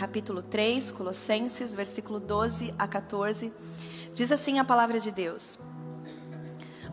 capítulo 0.00 0.40
3, 0.40 0.92
Colossenses, 0.92 1.74
versículo 1.74 2.18
12 2.18 2.74
a 2.78 2.88
14. 2.88 3.52
Diz 4.14 4.32
assim 4.32 4.58
a 4.58 4.64
palavra 4.64 4.98
de 4.98 5.10
Deus: 5.10 5.58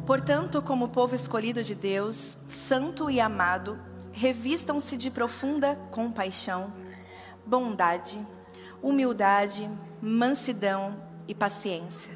Portanto, 0.05 0.61
como 0.61 0.89
povo 0.89 1.15
escolhido 1.15 1.63
de 1.63 1.73
Deus, 1.73 2.37
santo 2.49 3.09
e 3.09 3.21
amado, 3.21 3.79
revistam-se 4.11 4.97
de 4.97 5.09
profunda 5.09 5.77
compaixão, 5.89 6.73
bondade, 7.45 8.19
humildade, 8.83 9.69
mansidão 10.01 11.01
e 11.29 11.33
paciência. 11.33 12.11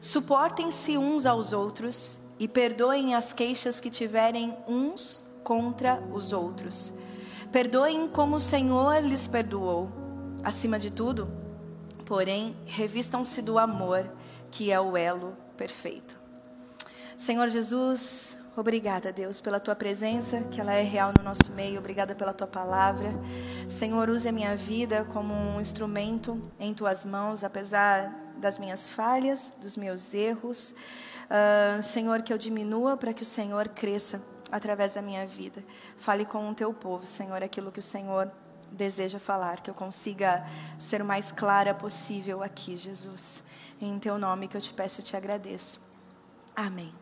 Suportem-se 0.00 0.96
uns 0.96 1.26
aos 1.26 1.52
outros 1.52 2.20
e 2.38 2.46
perdoem 2.46 3.16
as 3.16 3.32
queixas 3.32 3.80
que 3.80 3.90
tiverem 3.90 4.56
uns 4.68 5.24
contra 5.42 6.00
os 6.12 6.32
outros. 6.32 6.92
Perdoem 7.50 8.06
como 8.06 8.36
o 8.36 8.40
Senhor 8.40 9.02
lhes 9.02 9.26
perdoou. 9.26 9.97
Acima 10.48 10.78
de 10.78 10.90
tudo, 10.90 11.28
porém, 12.06 12.56
revistam-se 12.64 13.42
do 13.42 13.58
amor, 13.58 14.10
que 14.50 14.72
é 14.72 14.80
o 14.80 14.96
elo 14.96 15.36
perfeito. 15.58 16.18
Senhor 17.18 17.50
Jesus, 17.50 18.38
obrigada, 18.56 19.12
Deus, 19.12 19.42
pela 19.42 19.60
tua 19.60 19.76
presença, 19.76 20.40
que 20.44 20.58
ela 20.58 20.72
é 20.72 20.80
real 20.80 21.12
no 21.18 21.22
nosso 21.22 21.52
meio. 21.52 21.78
Obrigada 21.78 22.14
pela 22.14 22.32
tua 22.32 22.46
palavra. 22.46 23.10
Senhor, 23.68 24.08
use 24.08 24.26
a 24.26 24.32
minha 24.32 24.56
vida 24.56 25.04
como 25.12 25.34
um 25.34 25.60
instrumento 25.60 26.42
em 26.58 26.72
tuas 26.72 27.04
mãos, 27.04 27.44
apesar 27.44 28.10
das 28.38 28.56
minhas 28.56 28.88
falhas, 28.88 29.54
dos 29.60 29.76
meus 29.76 30.14
erros. 30.14 30.74
Uh, 31.28 31.82
Senhor, 31.82 32.22
que 32.22 32.32
eu 32.32 32.38
diminua 32.38 32.96
para 32.96 33.12
que 33.12 33.22
o 33.22 33.26
Senhor 33.26 33.68
cresça 33.68 34.22
através 34.50 34.94
da 34.94 35.02
minha 35.02 35.26
vida. 35.26 35.62
Fale 35.98 36.24
com 36.24 36.48
o 36.48 36.54
teu 36.54 36.72
povo, 36.72 37.04
Senhor, 37.04 37.42
aquilo 37.42 37.70
que 37.70 37.80
o 37.80 37.82
Senhor 37.82 38.32
deseja 38.72 39.18
falar, 39.18 39.60
que 39.60 39.70
eu 39.70 39.74
consiga 39.74 40.46
ser 40.78 41.02
o 41.02 41.04
mais 41.04 41.32
clara 41.32 41.74
possível 41.74 42.42
aqui, 42.42 42.76
Jesus. 42.76 43.42
Em 43.80 43.98
teu 43.98 44.18
nome 44.18 44.48
que 44.48 44.56
eu 44.56 44.60
te 44.60 44.72
peço 44.72 45.00
e 45.00 45.04
te 45.04 45.16
agradeço. 45.16 45.80
Amém. 46.54 46.92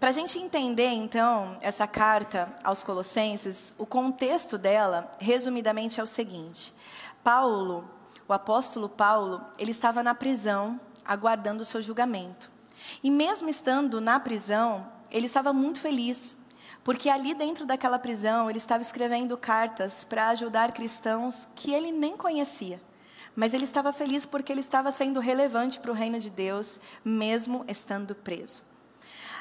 Para 0.00 0.08
a 0.08 0.12
gente 0.12 0.38
entender, 0.38 0.88
então, 0.88 1.56
essa 1.60 1.86
carta 1.86 2.54
aos 2.62 2.82
Colossenses, 2.82 3.72
o 3.78 3.86
contexto 3.86 4.58
dela, 4.58 5.10
resumidamente, 5.18 6.00
é 6.00 6.02
o 6.02 6.06
seguinte: 6.06 6.74
Paulo, 7.22 7.88
o 8.28 8.32
apóstolo 8.32 8.88
Paulo, 8.88 9.40
ele 9.58 9.70
estava 9.70 10.02
na 10.02 10.14
prisão, 10.14 10.80
aguardando 11.04 11.62
o 11.62 11.64
seu 11.64 11.80
julgamento. 11.80 12.50
E 13.02 13.10
mesmo 13.10 13.48
estando 13.48 14.00
na 14.00 14.18
prisão, 14.20 14.86
ele 15.10 15.26
estava 15.26 15.52
muito 15.52 15.80
feliz, 15.80 16.36
porque 16.84 17.08
ali 17.08 17.32
dentro 17.32 17.64
daquela 17.64 17.98
prisão 17.98 18.48
ele 18.50 18.58
estava 18.58 18.82
escrevendo 18.82 19.36
cartas 19.38 20.04
para 20.04 20.28
ajudar 20.28 20.72
cristãos 20.72 21.48
que 21.56 21.72
ele 21.72 21.90
nem 21.90 22.14
conhecia. 22.14 22.80
Mas 23.34 23.54
ele 23.54 23.64
estava 23.64 23.92
feliz 23.92 24.26
porque 24.26 24.52
ele 24.52 24.60
estava 24.60 24.90
sendo 24.92 25.18
relevante 25.18 25.80
para 25.80 25.90
o 25.90 25.94
reino 25.94 26.20
de 26.20 26.30
Deus, 26.30 26.78
mesmo 27.04 27.64
estando 27.66 28.14
preso. 28.14 28.62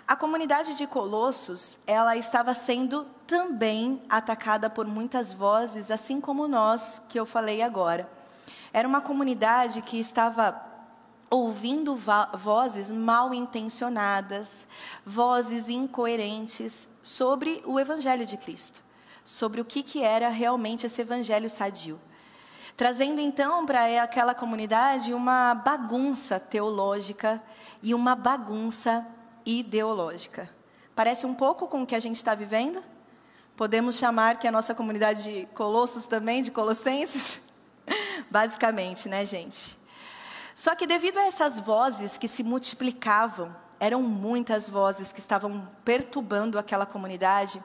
A 0.08 0.16
comunidade 0.16 0.76
de 0.76 0.88
Colossos, 0.88 1.78
ela 1.86 2.18
estava 2.18 2.54
sendo 2.54 3.06
também 3.28 4.02
atacada 4.10 4.70
por 4.70 4.88
muitas 4.88 5.32
vozes, 5.32 5.92
assim 5.92 6.20
como 6.20 6.48
nós, 6.48 7.02
que 7.08 7.20
eu 7.20 7.26
falei 7.26 7.62
agora. 7.62 8.10
Era 8.74 8.88
uma 8.88 9.00
comunidade 9.00 9.82
que 9.82 10.00
estava 10.00 10.73
ouvindo 11.34 11.96
vozes 12.36 12.92
mal 12.92 13.34
intencionadas, 13.34 14.68
vozes 15.04 15.68
incoerentes 15.68 16.88
sobre 17.02 17.60
o 17.66 17.80
Evangelho 17.80 18.24
de 18.24 18.38
Cristo, 18.38 18.84
sobre 19.24 19.60
o 19.60 19.66
que, 19.66 19.82
que 19.82 20.04
era 20.04 20.30
realmente 20.30 20.86
esse 20.86 21.02
Evangelho 21.02 21.50
sadio. 21.50 22.00
Trazendo 22.78 23.20
então 23.20 23.66
para 23.66 24.04
aquela 24.04 24.36
comunidade 24.36 25.12
uma 25.12 25.56
bagunça 25.56 26.40
teológica 26.40 27.42
e 27.82 27.96
uma 27.96 28.14
bagunça 28.14 29.04
ideológica. 29.44 30.48
Parece 30.96 31.26
um 31.26 31.34
pouco 31.34 31.68
com 31.68 31.82
o 31.82 31.86
que 31.86 31.96
a 31.96 32.00
gente 32.00 32.18
está 32.18 32.36
vivendo? 32.36 32.84
Podemos 33.58 33.98
chamar 33.98 34.38
que 34.38 34.48
a 34.48 34.52
nossa 34.52 34.76
comunidade 34.76 35.24
de 35.24 35.46
Colossos 35.48 36.06
também, 36.06 36.44
de 36.44 36.52
Colossenses? 36.52 37.42
Basicamente, 38.30 39.10
né, 39.10 39.26
gente? 39.26 39.82
Só 40.56 40.76
que 40.76 40.88
devido 40.88 41.18
a 41.18 41.26
essas 41.26 41.60
vozes 41.60 42.18
que 42.18 42.28
se 42.28 42.44
multiplicavam, 42.44 43.56
eram 43.80 44.02
muitas 44.02 44.70
vozes 44.70 45.12
que 45.12 45.20
estavam 45.20 45.68
perturbando 45.84 46.58
aquela 46.58 46.86
comunidade, 46.86 47.62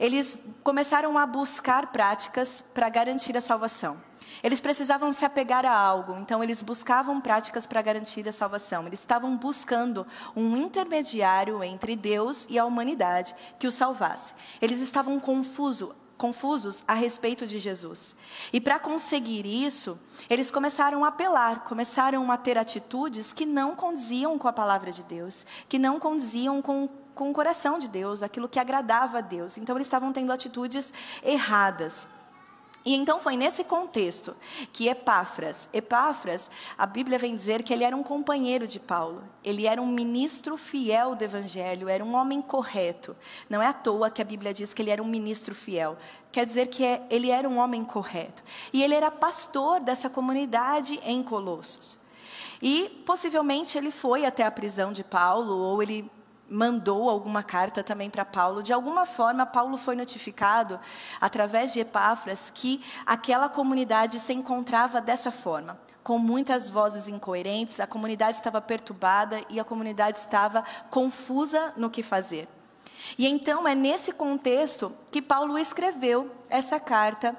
eles 0.00 0.38
começaram 0.62 1.18
a 1.18 1.26
buscar 1.26 1.88
práticas 1.88 2.62
para 2.62 2.88
garantir 2.88 3.36
a 3.36 3.40
salvação. 3.40 4.00
Eles 4.42 4.60
precisavam 4.60 5.10
se 5.10 5.24
apegar 5.24 5.66
a 5.66 5.76
algo, 5.76 6.16
então 6.18 6.42
eles 6.42 6.62
buscavam 6.62 7.20
práticas 7.20 7.66
para 7.66 7.82
garantir 7.82 8.28
a 8.28 8.32
salvação. 8.32 8.86
Eles 8.86 9.00
estavam 9.00 9.36
buscando 9.36 10.06
um 10.36 10.56
intermediário 10.56 11.62
entre 11.64 11.96
Deus 11.96 12.46
e 12.48 12.58
a 12.58 12.64
humanidade 12.64 13.34
que 13.58 13.66
o 13.66 13.72
salvasse. 13.72 14.34
Eles 14.62 14.80
estavam 14.80 15.18
confusos 15.18 15.90
confusos 16.18 16.84
a 16.86 16.92
respeito 16.92 17.46
de 17.46 17.58
Jesus. 17.58 18.16
E 18.52 18.60
para 18.60 18.78
conseguir 18.78 19.46
isso, 19.46 19.98
eles 20.28 20.50
começaram 20.50 21.04
a 21.04 21.08
apelar, 21.08 21.60
começaram 21.60 22.30
a 22.30 22.36
ter 22.36 22.58
atitudes 22.58 23.32
que 23.32 23.46
não 23.46 23.74
condiziam 23.76 24.36
com 24.36 24.48
a 24.48 24.52
palavra 24.52 24.90
de 24.90 25.04
Deus, 25.04 25.46
que 25.68 25.78
não 25.78 26.00
condiziam 26.00 26.60
com, 26.60 26.88
com 27.14 27.30
o 27.30 27.32
coração 27.32 27.78
de 27.78 27.88
Deus, 27.88 28.22
aquilo 28.22 28.48
que 28.48 28.58
agradava 28.58 29.18
a 29.18 29.22
Deus. 29.22 29.56
Então, 29.56 29.76
eles 29.76 29.86
estavam 29.86 30.12
tendo 30.12 30.32
atitudes 30.32 30.92
erradas. 31.22 32.08
E 32.88 32.94
então 32.94 33.20
foi 33.20 33.36
nesse 33.36 33.64
contexto 33.64 34.34
que 34.72 34.88
Epáfras, 34.88 35.68
Epáfras, 35.74 36.50
a 36.78 36.86
Bíblia 36.86 37.18
vem 37.18 37.36
dizer 37.36 37.62
que 37.62 37.70
ele 37.70 37.84
era 37.84 37.94
um 37.94 38.02
companheiro 38.02 38.66
de 38.66 38.80
Paulo, 38.80 39.22
ele 39.44 39.66
era 39.66 39.78
um 39.82 39.86
ministro 39.86 40.56
fiel 40.56 41.14
do 41.14 41.22
Evangelho, 41.22 41.86
era 41.86 42.02
um 42.02 42.14
homem 42.14 42.40
correto. 42.40 43.14
Não 43.46 43.60
é 43.60 43.66
à 43.66 43.74
toa 43.74 44.08
que 44.08 44.22
a 44.22 44.24
Bíblia 44.24 44.54
diz 44.54 44.72
que 44.72 44.80
ele 44.80 44.88
era 44.88 45.02
um 45.02 45.06
ministro 45.06 45.54
fiel, 45.54 45.98
quer 46.32 46.46
dizer 46.46 46.68
que 46.68 46.82
é, 46.82 47.06
ele 47.10 47.30
era 47.30 47.46
um 47.46 47.58
homem 47.58 47.84
correto. 47.84 48.42
E 48.72 48.82
ele 48.82 48.94
era 48.94 49.10
pastor 49.10 49.80
dessa 49.80 50.08
comunidade 50.08 50.98
em 51.04 51.22
Colossos. 51.22 52.00
E 52.62 52.88
possivelmente 53.04 53.76
ele 53.76 53.90
foi 53.90 54.24
até 54.24 54.46
a 54.46 54.50
prisão 54.50 54.92
de 54.92 55.04
Paulo, 55.04 55.54
ou 55.58 55.82
ele 55.82 56.10
mandou 56.48 57.08
alguma 57.08 57.42
carta 57.42 57.82
também 57.82 58.08
para 58.08 58.24
Paulo. 58.24 58.62
De 58.62 58.72
alguma 58.72 59.04
forma, 59.04 59.44
Paulo 59.44 59.76
foi 59.76 59.94
notificado, 59.94 60.80
através 61.20 61.72
de 61.72 61.80
Epáfras, 61.80 62.50
que 62.54 62.84
aquela 63.04 63.48
comunidade 63.48 64.18
se 64.18 64.32
encontrava 64.32 65.00
dessa 65.00 65.30
forma. 65.30 65.78
Com 66.02 66.18
muitas 66.18 66.70
vozes 66.70 67.08
incoerentes, 67.08 67.80
a 67.80 67.86
comunidade 67.86 68.38
estava 68.38 68.60
perturbada 68.60 69.40
e 69.50 69.60
a 69.60 69.64
comunidade 69.64 70.18
estava 70.18 70.64
confusa 70.90 71.74
no 71.76 71.90
que 71.90 72.02
fazer. 72.02 72.48
E 73.18 73.26
então 73.26 73.66
é 73.66 73.74
nesse 73.74 74.12
contexto 74.12 74.92
que 75.10 75.22
Paulo 75.22 75.58
escreveu 75.58 76.30
essa 76.48 76.80
carta 76.80 77.36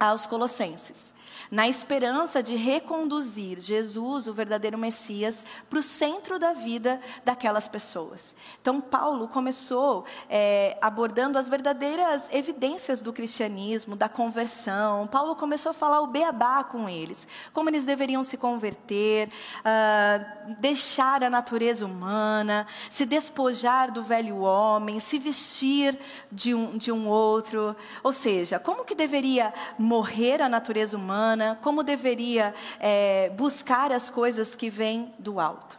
aos 0.00 0.26
Colossenses 0.26 1.14
na 1.50 1.68
esperança 1.68 2.42
de 2.42 2.54
reconduzir 2.54 3.58
Jesus, 3.60 4.28
o 4.28 4.32
verdadeiro 4.32 4.78
Messias, 4.78 5.44
para 5.68 5.80
o 5.80 5.82
centro 5.82 6.38
da 6.38 6.52
vida 6.52 7.00
daquelas 7.24 7.68
pessoas. 7.68 8.36
Então, 8.60 8.80
Paulo 8.80 9.26
começou 9.26 10.04
é, 10.28 10.78
abordando 10.80 11.36
as 11.36 11.48
verdadeiras 11.48 12.32
evidências 12.32 13.02
do 13.02 13.12
cristianismo, 13.12 13.96
da 13.96 14.08
conversão. 14.08 15.08
Paulo 15.08 15.34
começou 15.34 15.70
a 15.70 15.74
falar 15.74 16.00
o 16.00 16.06
beabá 16.06 16.62
com 16.62 16.88
eles, 16.88 17.26
como 17.52 17.68
eles 17.68 17.84
deveriam 17.84 18.22
se 18.22 18.36
converter, 18.36 19.28
uh, 19.28 20.54
deixar 20.60 21.24
a 21.24 21.30
natureza 21.30 21.84
humana, 21.84 22.66
se 22.88 23.04
despojar 23.04 23.90
do 23.90 24.04
velho 24.04 24.40
homem, 24.40 25.00
se 25.00 25.18
vestir 25.18 25.98
de 26.30 26.54
um, 26.54 26.78
de 26.78 26.92
um 26.92 27.08
outro. 27.08 27.74
Ou 28.04 28.12
seja, 28.12 28.60
como 28.60 28.84
que 28.84 28.94
deveria 28.94 29.52
morrer 29.90 30.40
a 30.40 30.48
natureza 30.48 30.96
humana 30.96 31.58
como 31.60 31.82
deveria 31.82 32.54
é, 32.78 33.28
buscar 33.30 33.90
as 33.90 34.08
coisas 34.08 34.54
que 34.54 34.70
vêm 34.70 35.12
do 35.18 35.40
alto. 35.40 35.76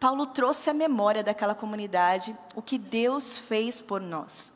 Paulo 0.00 0.26
trouxe 0.26 0.68
à 0.68 0.74
memória 0.74 1.22
daquela 1.22 1.54
comunidade 1.54 2.36
o 2.56 2.60
que 2.60 2.76
Deus 2.76 3.38
fez 3.38 3.82
por 3.82 4.00
nós. 4.00 4.52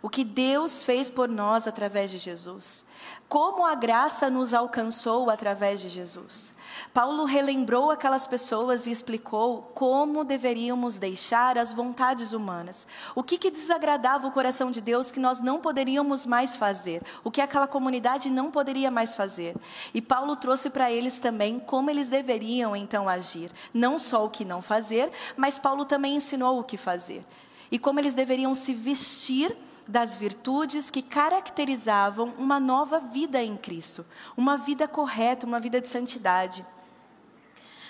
O 0.00 0.08
que 0.08 0.22
Deus 0.22 0.84
fez 0.84 1.10
por 1.10 1.28
nós 1.28 1.66
através 1.66 2.12
de 2.12 2.18
Jesus. 2.18 2.84
Como 3.28 3.64
a 3.64 3.74
graça 3.74 4.28
nos 4.28 4.52
alcançou 4.52 5.30
através 5.30 5.80
de 5.80 5.88
Jesus. 5.88 6.54
Paulo 6.92 7.24
relembrou 7.24 7.90
aquelas 7.90 8.26
pessoas 8.26 8.86
e 8.86 8.90
explicou 8.90 9.70
como 9.74 10.24
deveríamos 10.24 10.98
deixar 10.98 11.56
as 11.56 11.72
vontades 11.72 12.32
humanas. 12.32 12.86
O 13.14 13.22
que, 13.22 13.38
que 13.38 13.50
desagradava 13.50 14.26
o 14.26 14.30
coração 14.30 14.70
de 14.70 14.80
Deus 14.80 15.10
que 15.10 15.20
nós 15.20 15.40
não 15.40 15.58
poderíamos 15.58 16.26
mais 16.26 16.56
fazer. 16.56 17.02
O 17.24 17.30
que 17.30 17.40
aquela 17.40 17.66
comunidade 17.66 18.28
não 18.28 18.50
poderia 18.50 18.90
mais 18.90 19.14
fazer. 19.14 19.56
E 19.94 20.02
Paulo 20.02 20.36
trouxe 20.36 20.68
para 20.68 20.90
eles 20.90 21.18
também 21.18 21.58
como 21.58 21.90
eles 21.90 22.08
deveriam 22.08 22.76
então 22.76 23.08
agir. 23.08 23.50
Não 23.72 23.98
só 23.98 24.26
o 24.26 24.30
que 24.30 24.44
não 24.44 24.60
fazer, 24.60 25.10
mas 25.36 25.58
Paulo 25.58 25.84
também 25.84 26.16
ensinou 26.16 26.58
o 26.58 26.64
que 26.64 26.76
fazer. 26.76 27.24
E 27.70 27.78
como 27.78 27.98
eles 27.98 28.14
deveriam 28.14 28.54
se 28.54 28.74
vestir 28.74 29.56
das 29.86 30.14
virtudes 30.14 30.90
que 30.90 31.02
caracterizavam 31.02 32.32
uma 32.38 32.58
nova 32.60 32.98
vida 32.98 33.42
em 33.42 33.56
Cristo, 33.56 34.04
uma 34.36 34.56
vida 34.56 34.86
correta, 34.86 35.46
uma 35.46 35.60
vida 35.60 35.80
de 35.80 35.88
santidade. 35.88 36.64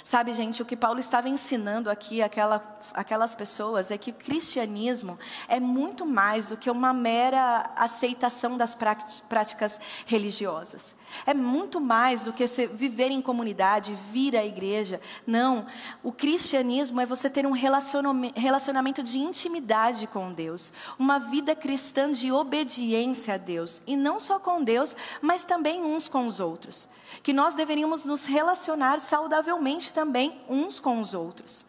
Sabe, 0.05 0.33
gente, 0.35 0.61
o 0.61 0.65
que 0.65 0.77
Paulo 0.77 0.99
estava 0.99 1.29
ensinando 1.29 1.89
aqui 1.89 2.23
aquela, 2.23 2.77
aquelas 2.93 3.35
pessoas 3.35 3.91
é 3.91 3.99
que 3.99 4.11
o 4.11 4.15
cristianismo 4.15 5.19
é 5.47 5.61
muito 5.61 6.05
mais 6.05 6.49
do 6.49 6.57
que 6.57 6.71
uma 6.71 6.93
mera 6.93 7.71
aceitação 7.77 8.57
das 8.57 8.75
práticas 8.75 9.81
religiosas. 10.05 10.97
É 11.27 11.35
muito 11.35 11.81
mais 11.81 12.23
do 12.23 12.33
que 12.33 12.45
viver 12.73 13.11
em 13.11 13.23
comunidade, 13.23 13.97
vir 14.11 14.37
à 14.37 14.45
igreja. 14.45 15.01
Não. 15.27 15.67
O 16.03 16.11
cristianismo 16.11 17.01
é 17.01 17.07
você 17.07 17.31
ter 17.31 17.47
um 17.47 17.53
relacionamento 17.53 19.03
de 19.03 19.19
intimidade 19.19 20.07
com 20.07 20.33
Deus, 20.33 20.73
uma 20.99 21.19
vida 21.19 21.55
cristã 21.55 22.11
de 22.11 22.33
obediência 22.33 23.35
a 23.35 23.37
Deus. 23.37 23.83
E 23.87 23.97
não 23.97 24.19
só 24.19 24.39
com 24.39 24.65
Deus, 24.65 24.97
mas 25.21 25.45
também 25.45 25.83
uns 25.83 26.09
com 26.09 26.27
os 26.27 26.41
outros. 26.41 26.89
Que 27.23 27.33
nós 27.33 27.55
deveríamos 27.55 28.07
nos 28.07 28.25
relacionar 28.25 28.99
saudavelmente 28.99 29.92
também 29.93 30.41
uns 30.49 30.81
com 30.81 31.01
os 31.01 31.15
outros. 31.15 31.65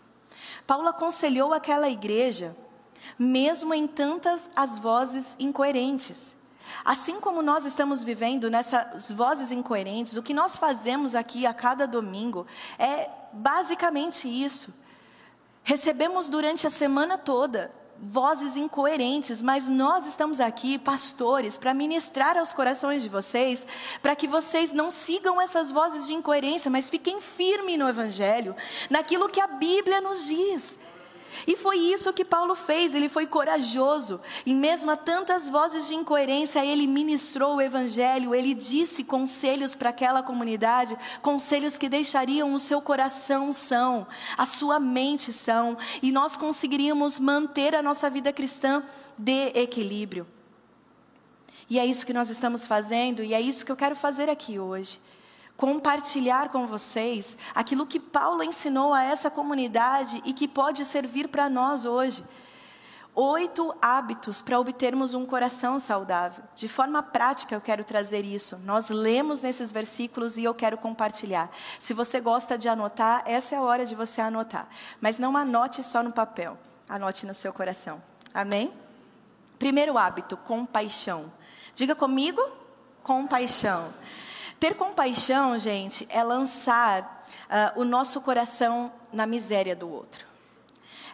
Paulo 0.65 0.87
aconselhou 0.87 1.53
aquela 1.53 1.89
igreja, 1.89 2.55
mesmo 3.19 3.73
em 3.73 3.85
tantas 3.85 4.49
as 4.55 4.79
vozes 4.79 5.35
incoerentes. 5.39 6.35
Assim 6.83 7.19
como 7.19 7.41
nós 7.41 7.65
estamos 7.65 8.03
vivendo 8.03 8.49
nessas 8.49 9.11
vozes 9.11 9.51
incoerentes, 9.51 10.17
o 10.17 10.23
que 10.23 10.33
nós 10.33 10.57
fazemos 10.57 11.13
aqui 11.13 11.45
a 11.45 11.53
cada 11.53 11.85
domingo 11.85 12.47
é 12.79 13.09
basicamente 13.33 14.27
isso. 14.27 14.73
Recebemos 15.63 16.29
durante 16.29 16.65
a 16.65 16.69
semana 16.69 17.17
toda 17.17 17.71
vozes 18.05 18.57
incoerentes, 18.57 19.41
mas 19.41 19.67
nós 19.69 20.05
estamos 20.05 20.41
aqui, 20.41 20.77
pastores, 20.77 21.57
para 21.57 21.73
ministrar 21.73 22.37
aos 22.37 22.53
corações 22.53 23.01
de 23.01 23.07
vocês, 23.07 23.65
para 24.01 24.13
que 24.13 24.27
vocês 24.27 24.73
não 24.73 24.91
sigam 24.91 25.39
essas 25.39 25.71
vozes 25.71 26.05
de 26.05 26.13
incoerência, 26.13 26.69
mas 26.69 26.89
fiquem 26.89 27.21
firmes 27.21 27.79
no 27.79 27.87
Evangelho, 27.87 28.53
naquilo 28.89 29.29
que 29.29 29.39
a 29.39 29.47
Bíblia 29.47 30.01
nos 30.01 30.25
diz. 30.25 30.77
E 31.47 31.55
foi 31.55 31.77
isso 31.77 32.13
que 32.13 32.23
Paulo 32.25 32.55
fez, 32.55 32.93
ele 32.95 33.09
foi 33.09 33.25
corajoso. 33.25 34.21
E 34.45 34.53
mesmo 34.53 34.91
a 34.91 34.95
tantas 34.95 35.49
vozes 35.49 35.87
de 35.87 35.95
incoerência, 35.95 36.65
ele 36.65 36.87
ministrou 36.87 37.55
o 37.55 37.61
evangelho, 37.61 38.33
ele 38.33 38.53
disse 38.53 39.03
conselhos 39.03 39.75
para 39.75 39.89
aquela 39.89 40.23
comunidade, 40.23 40.97
conselhos 41.21 41.77
que 41.77 41.89
deixariam 41.89 42.53
o 42.53 42.59
seu 42.59 42.81
coração 42.81 43.51
são, 43.51 44.07
a 44.37 44.45
sua 44.45 44.79
mente 44.79 45.31
são, 45.31 45.77
e 46.01 46.11
nós 46.11 46.37
conseguiríamos 46.37 47.19
manter 47.19 47.75
a 47.75 47.81
nossa 47.81 48.09
vida 48.09 48.31
cristã 48.31 48.83
de 49.17 49.51
equilíbrio. 49.55 50.27
E 51.69 51.79
é 51.79 51.85
isso 51.85 52.05
que 52.05 52.13
nós 52.13 52.29
estamos 52.29 52.67
fazendo, 52.67 53.23
e 53.23 53.33
é 53.33 53.41
isso 53.41 53.65
que 53.65 53.71
eu 53.71 53.75
quero 53.75 53.95
fazer 53.95 54.29
aqui 54.29 54.59
hoje 54.59 54.99
compartilhar 55.63 56.49
com 56.49 56.67
vocês 56.67 57.37
aquilo 57.55 57.85
que 57.85 57.97
Paulo 57.97 58.43
ensinou 58.43 58.93
a 58.93 59.01
essa 59.01 59.31
comunidade 59.31 60.21
e 60.25 60.33
que 60.33 60.45
pode 60.45 60.83
servir 60.83 61.29
para 61.29 61.49
nós 61.49 61.85
hoje. 61.85 62.21
Oito 63.15 63.73
hábitos 63.81 64.41
para 64.41 64.59
obtermos 64.59 65.13
um 65.13 65.25
coração 65.25 65.79
saudável. 65.79 66.43
De 66.53 66.67
forma 66.67 67.01
prática, 67.01 67.55
eu 67.55 67.61
quero 67.61 67.85
trazer 67.85 68.25
isso. 68.25 68.57
Nós 68.65 68.89
lemos 68.89 69.41
nesses 69.41 69.71
versículos 69.71 70.35
e 70.35 70.43
eu 70.43 70.53
quero 70.53 70.77
compartilhar. 70.77 71.49
Se 71.79 71.93
você 71.93 72.19
gosta 72.19 72.57
de 72.57 72.67
anotar, 72.67 73.23
essa 73.25 73.55
é 73.55 73.57
a 73.57 73.61
hora 73.61 73.85
de 73.85 73.95
você 73.95 74.19
anotar. 74.19 74.67
Mas 74.99 75.17
não 75.17 75.37
anote 75.37 75.81
só 75.81 76.03
no 76.03 76.11
papel, 76.11 76.57
anote 76.89 77.25
no 77.25 77.33
seu 77.33 77.53
coração. 77.53 78.03
Amém? 78.33 78.73
Primeiro 79.57 79.97
hábito: 79.97 80.35
compaixão. 80.35 81.31
Diga 81.73 81.95
comigo: 81.95 82.41
compaixão. 83.01 83.93
Ter 84.63 84.75
compaixão, 84.75 85.59
gente, 85.59 86.07
é 86.09 86.23
lançar 86.23 87.25
uh, 87.49 87.81
o 87.81 87.83
nosso 87.83 88.21
coração 88.21 88.93
na 89.11 89.27
miséria 89.27 89.75
do 89.75 89.89
outro. 89.89 90.25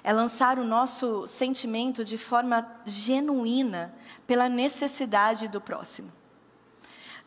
É 0.04 0.14
lançar 0.14 0.60
o 0.60 0.64
nosso 0.64 1.26
sentimento 1.26 2.06
de 2.06 2.16
forma 2.16 2.64
genuína 2.86 3.92
pela 4.28 4.48
necessidade 4.48 5.48
do 5.48 5.60
próximo. 5.60 6.12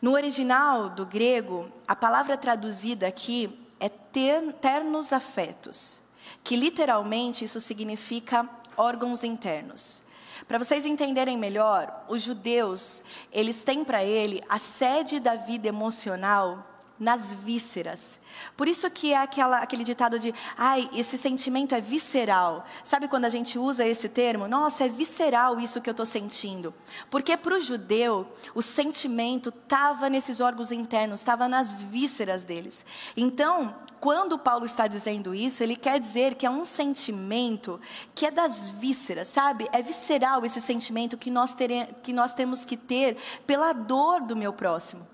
No 0.01 0.13
original 0.13 0.89
do 0.91 1.05
grego, 1.05 1.69
a 1.85 1.93
palavra 1.93 2.37
traduzida 2.37 3.05
aqui 3.05 3.59
é 3.77 3.89
ter, 3.89 4.53
ternos 4.61 5.11
afetos, 5.11 5.99
que 6.41 6.55
literalmente 6.55 7.43
isso 7.43 7.59
significa 7.59 8.49
órgãos 8.77 9.25
internos. 9.25 10.02
Para 10.47 10.57
vocês 10.57 10.85
entenderem 10.85 11.37
melhor, 11.37 12.05
os 12.07 12.21
judeus, 12.21 13.01
eles 13.31 13.63
têm 13.63 13.83
para 13.83 14.03
ele 14.03 14.41
a 14.49 14.59
sede 14.59 15.19
da 15.19 15.35
vida 15.35 15.67
emocional 15.67 16.73
nas 16.99 17.33
vísceras. 17.35 18.19
Por 18.55 18.67
isso 18.67 18.89
que 18.89 19.13
é 19.13 19.17
aquela, 19.17 19.57
aquele 19.57 19.83
ditado 19.83 20.19
de, 20.19 20.33
ai, 20.57 20.89
esse 20.93 21.17
sentimento 21.17 21.73
é 21.75 21.81
visceral. 21.81 22.65
Sabe 22.83 23.07
quando 23.07 23.25
a 23.25 23.29
gente 23.29 23.57
usa 23.57 23.85
esse 23.85 24.07
termo? 24.07 24.47
Nossa, 24.47 24.85
é 24.85 24.89
visceral 24.89 25.59
isso 25.59 25.81
que 25.81 25.89
eu 25.89 25.93
estou 25.93 26.05
sentindo. 26.05 26.73
Porque 27.09 27.35
para 27.35 27.55
o 27.55 27.59
judeu, 27.59 28.27
o 28.53 28.61
sentimento 28.61 29.49
estava 29.49 30.09
nesses 30.09 30.39
órgãos 30.39 30.71
internos, 30.71 31.19
estava 31.19 31.47
nas 31.47 31.83
vísceras 31.83 32.43
deles. 32.43 32.85
Então, 33.17 33.75
quando 34.03 34.37
Paulo 34.37 34.65
está 34.65 34.85
dizendo 34.85 35.33
isso, 35.33 35.63
ele 35.63 35.77
quer 35.77 35.97
dizer 35.97 36.35
que 36.35 36.45
é 36.45 36.49
um 36.49 36.65
sentimento 36.65 37.79
que 38.13 38.25
é 38.25 38.31
das 38.31 38.69
vísceras, 38.69 39.29
sabe? 39.29 39.65
É 39.71 39.81
visceral 39.81 40.43
esse 40.43 40.59
sentimento 40.59 41.17
que 41.17 41.31
nós, 41.31 41.53
tere, 41.53 41.87
que 42.03 42.11
nós 42.11 42.33
temos 42.33 42.65
que 42.65 42.75
ter 42.75 43.15
pela 43.47 43.71
dor 43.71 44.19
do 44.19 44.35
meu 44.35 44.51
próximo. 44.51 45.07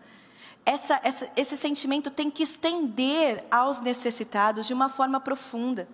Essa, 0.66 1.00
essa, 1.04 1.31
esse 1.38 1.56
sentimento 1.56 2.10
tem 2.10 2.31
que 2.31 2.42
estender 2.42 3.46
aos 3.52 3.80
necessitados 3.80 4.66
de 4.66 4.74
uma 4.74 4.90
forma 4.90 5.19
profunda. 5.19 5.88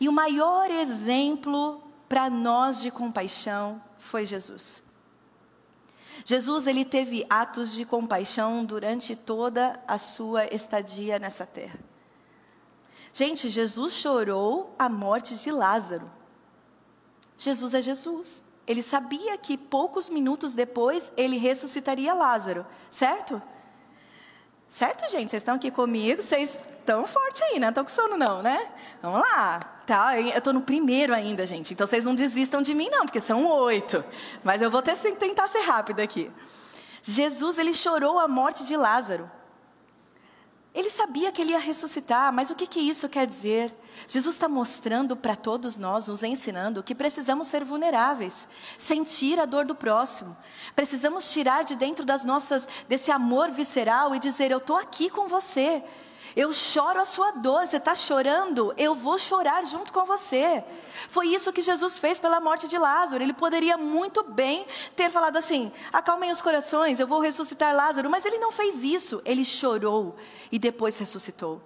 E 0.00 0.08
o 0.08 0.12
maior 0.12 0.70
exemplo 0.70 1.82
para 2.08 2.30
nós 2.30 2.80
de 2.80 2.90
compaixão 2.90 3.82
foi 3.98 4.24
Jesus. 4.24 4.82
Jesus 6.24 6.66
ele 6.66 6.86
teve 6.86 7.26
atos 7.28 7.74
de 7.74 7.84
compaixão 7.84 8.64
durante 8.64 9.14
toda 9.14 9.78
a 9.86 9.98
sua 9.98 10.46
estadia 10.46 11.18
nessa 11.18 11.44
terra. 11.44 11.89
Gente, 13.12 13.48
Jesus 13.48 13.92
chorou 13.94 14.74
a 14.78 14.88
morte 14.88 15.34
de 15.36 15.50
Lázaro. 15.50 16.10
Jesus 17.36 17.74
é 17.74 17.82
Jesus. 17.82 18.44
Ele 18.66 18.82
sabia 18.82 19.36
que 19.36 19.56
poucos 19.56 20.08
minutos 20.08 20.54
depois 20.54 21.12
ele 21.16 21.36
ressuscitaria 21.36 22.14
Lázaro, 22.14 22.64
certo? 22.88 23.42
Certo, 24.68 25.10
gente? 25.10 25.30
Vocês 25.30 25.42
estão 25.42 25.56
aqui 25.56 25.68
comigo, 25.68 26.22
vocês 26.22 26.62
estão 26.78 27.04
forte 27.04 27.42
aí, 27.42 27.58
né? 27.58 27.70
Estão 27.70 27.82
com 27.82 27.90
sono 27.90 28.16
não, 28.16 28.40
né? 28.40 28.70
Vamos 29.02 29.20
lá. 29.20 29.58
Tá, 29.84 30.20
eu 30.20 30.28
estou 30.28 30.52
no 30.52 30.60
primeiro 30.60 31.12
ainda, 31.12 31.44
gente. 31.44 31.74
Então 31.74 31.84
vocês 31.84 32.04
não 32.04 32.14
desistam 32.14 32.62
de 32.62 32.72
mim 32.72 32.88
não, 32.88 33.04
porque 33.04 33.20
são 33.20 33.44
oito. 33.46 34.04
Mas 34.44 34.62
eu 34.62 34.70
vou 34.70 34.80
tentar 34.80 35.48
ser 35.48 35.62
rápido 35.62 35.98
aqui. 35.98 36.30
Jesus, 37.02 37.58
ele 37.58 37.74
chorou 37.74 38.20
a 38.20 38.28
morte 38.28 38.64
de 38.64 38.76
Lázaro. 38.76 39.28
Ele 40.72 40.88
sabia 40.88 41.32
que 41.32 41.42
ele 41.42 41.50
ia 41.50 41.58
ressuscitar, 41.58 42.32
mas 42.32 42.50
o 42.50 42.54
que, 42.54 42.66
que 42.66 42.78
isso 42.78 43.08
quer 43.08 43.26
dizer? 43.26 43.74
Jesus 44.06 44.36
está 44.36 44.48
mostrando 44.48 45.16
para 45.16 45.34
todos 45.34 45.76
nós, 45.76 46.06
nos 46.06 46.22
ensinando, 46.22 46.82
que 46.82 46.94
precisamos 46.94 47.48
ser 47.48 47.64
vulneráveis, 47.64 48.48
sentir 48.78 49.40
a 49.40 49.46
dor 49.46 49.64
do 49.64 49.74
próximo. 49.74 50.36
Precisamos 50.76 51.32
tirar 51.32 51.64
de 51.64 51.74
dentro 51.74 52.04
das 52.04 52.24
nossas 52.24 52.68
desse 52.88 53.10
amor 53.10 53.50
visceral 53.50 54.14
e 54.14 54.20
dizer: 54.20 54.52
Eu 54.52 54.58
estou 54.58 54.76
aqui 54.76 55.10
com 55.10 55.26
você. 55.26 55.82
Eu 56.36 56.52
choro 56.52 57.00
a 57.00 57.04
sua 57.04 57.32
dor, 57.32 57.66
você 57.66 57.76
está 57.76 57.94
chorando, 57.94 58.72
eu 58.76 58.94
vou 58.94 59.18
chorar 59.18 59.64
junto 59.66 59.92
com 59.92 60.04
você. 60.04 60.64
Foi 61.08 61.26
isso 61.26 61.52
que 61.52 61.60
Jesus 61.60 61.98
fez 61.98 62.20
pela 62.20 62.40
morte 62.40 62.68
de 62.68 62.78
Lázaro. 62.78 63.22
Ele 63.22 63.32
poderia 63.32 63.76
muito 63.76 64.22
bem 64.22 64.64
ter 64.94 65.10
falado 65.10 65.36
assim: 65.36 65.72
acalmem 65.92 66.30
os 66.30 66.40
corações, 66.40 67.00
eu 67.00 67.06
vou 67.06 67.20
ressuscitar 67.20 67.74
Lázaro. 67.74 68.08
Mas 68.08 68.24
ele 68.24 68.38
não 68.38 68.52
fez 68.52 68.84
isso. 68.84 69.20
Ele 69.24 69.44
chorou 69.44 70.16
e 70.52 70.58
depois 70.58 70.98
ressuscitou. 70.98 71.60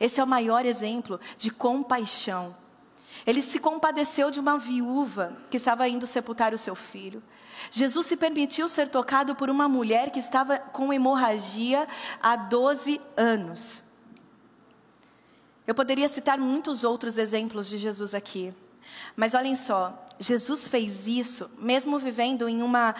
Esse 0.00 0.20
é 0.20 0.24
o 0.24 0.26
maior 0.26 0.64
exemplo 0.64 1.20
de 1.36 1.50
compaixão. 1.50 2.56
Ele 3.26 3.42
se 3.42 3.58
compadeceu 3.58 4.30
de 4.30 4.40
uma 4.40 4.58
viúva 4.58 5.36
que 5.50 5.56
estava 5.56 5.88
indo 5.88 6.06
sepultar 6.06 6.54
o 6.54 6.58
seu 6.58 6.74
filho. 6.74 7.22
Jesus 7.70 8.06
se 8.06 8.16
permitiu 8.16 8.68
ser 8.68 8.88
tocado 8.88 9.34
por 9.34 9.50
uma 9.50 9.68
mulher 9.68 10.10
que 10.10 10.18
estava 10.18 10.58
com 10.58 10.92
hemorragia 10.92 11.86
há 12.22 12.36
12 12.36 13.00
anos. 13.16 13.82
Eu 15.68 15.74
poderia 15.74 16.08
citar 16.08 16.38
muitos 16.38 16.82
outros 16.82 17.18
exemplos 17.18 17.68
de 17.68 17.76
Jesus 17.76 18.14
aqui. 18.14 18.54
Mas 19.14 19.34
olhem 19.34 19.54
só, 19.54 20.06
Jesus 20.18 20.66
fez 20.66 21.06
isso 21.06 21.50
mesmo 21.58 21.98
vivendo 21.98 22.48
em 22.48 22.62
uma, 22.62 22.94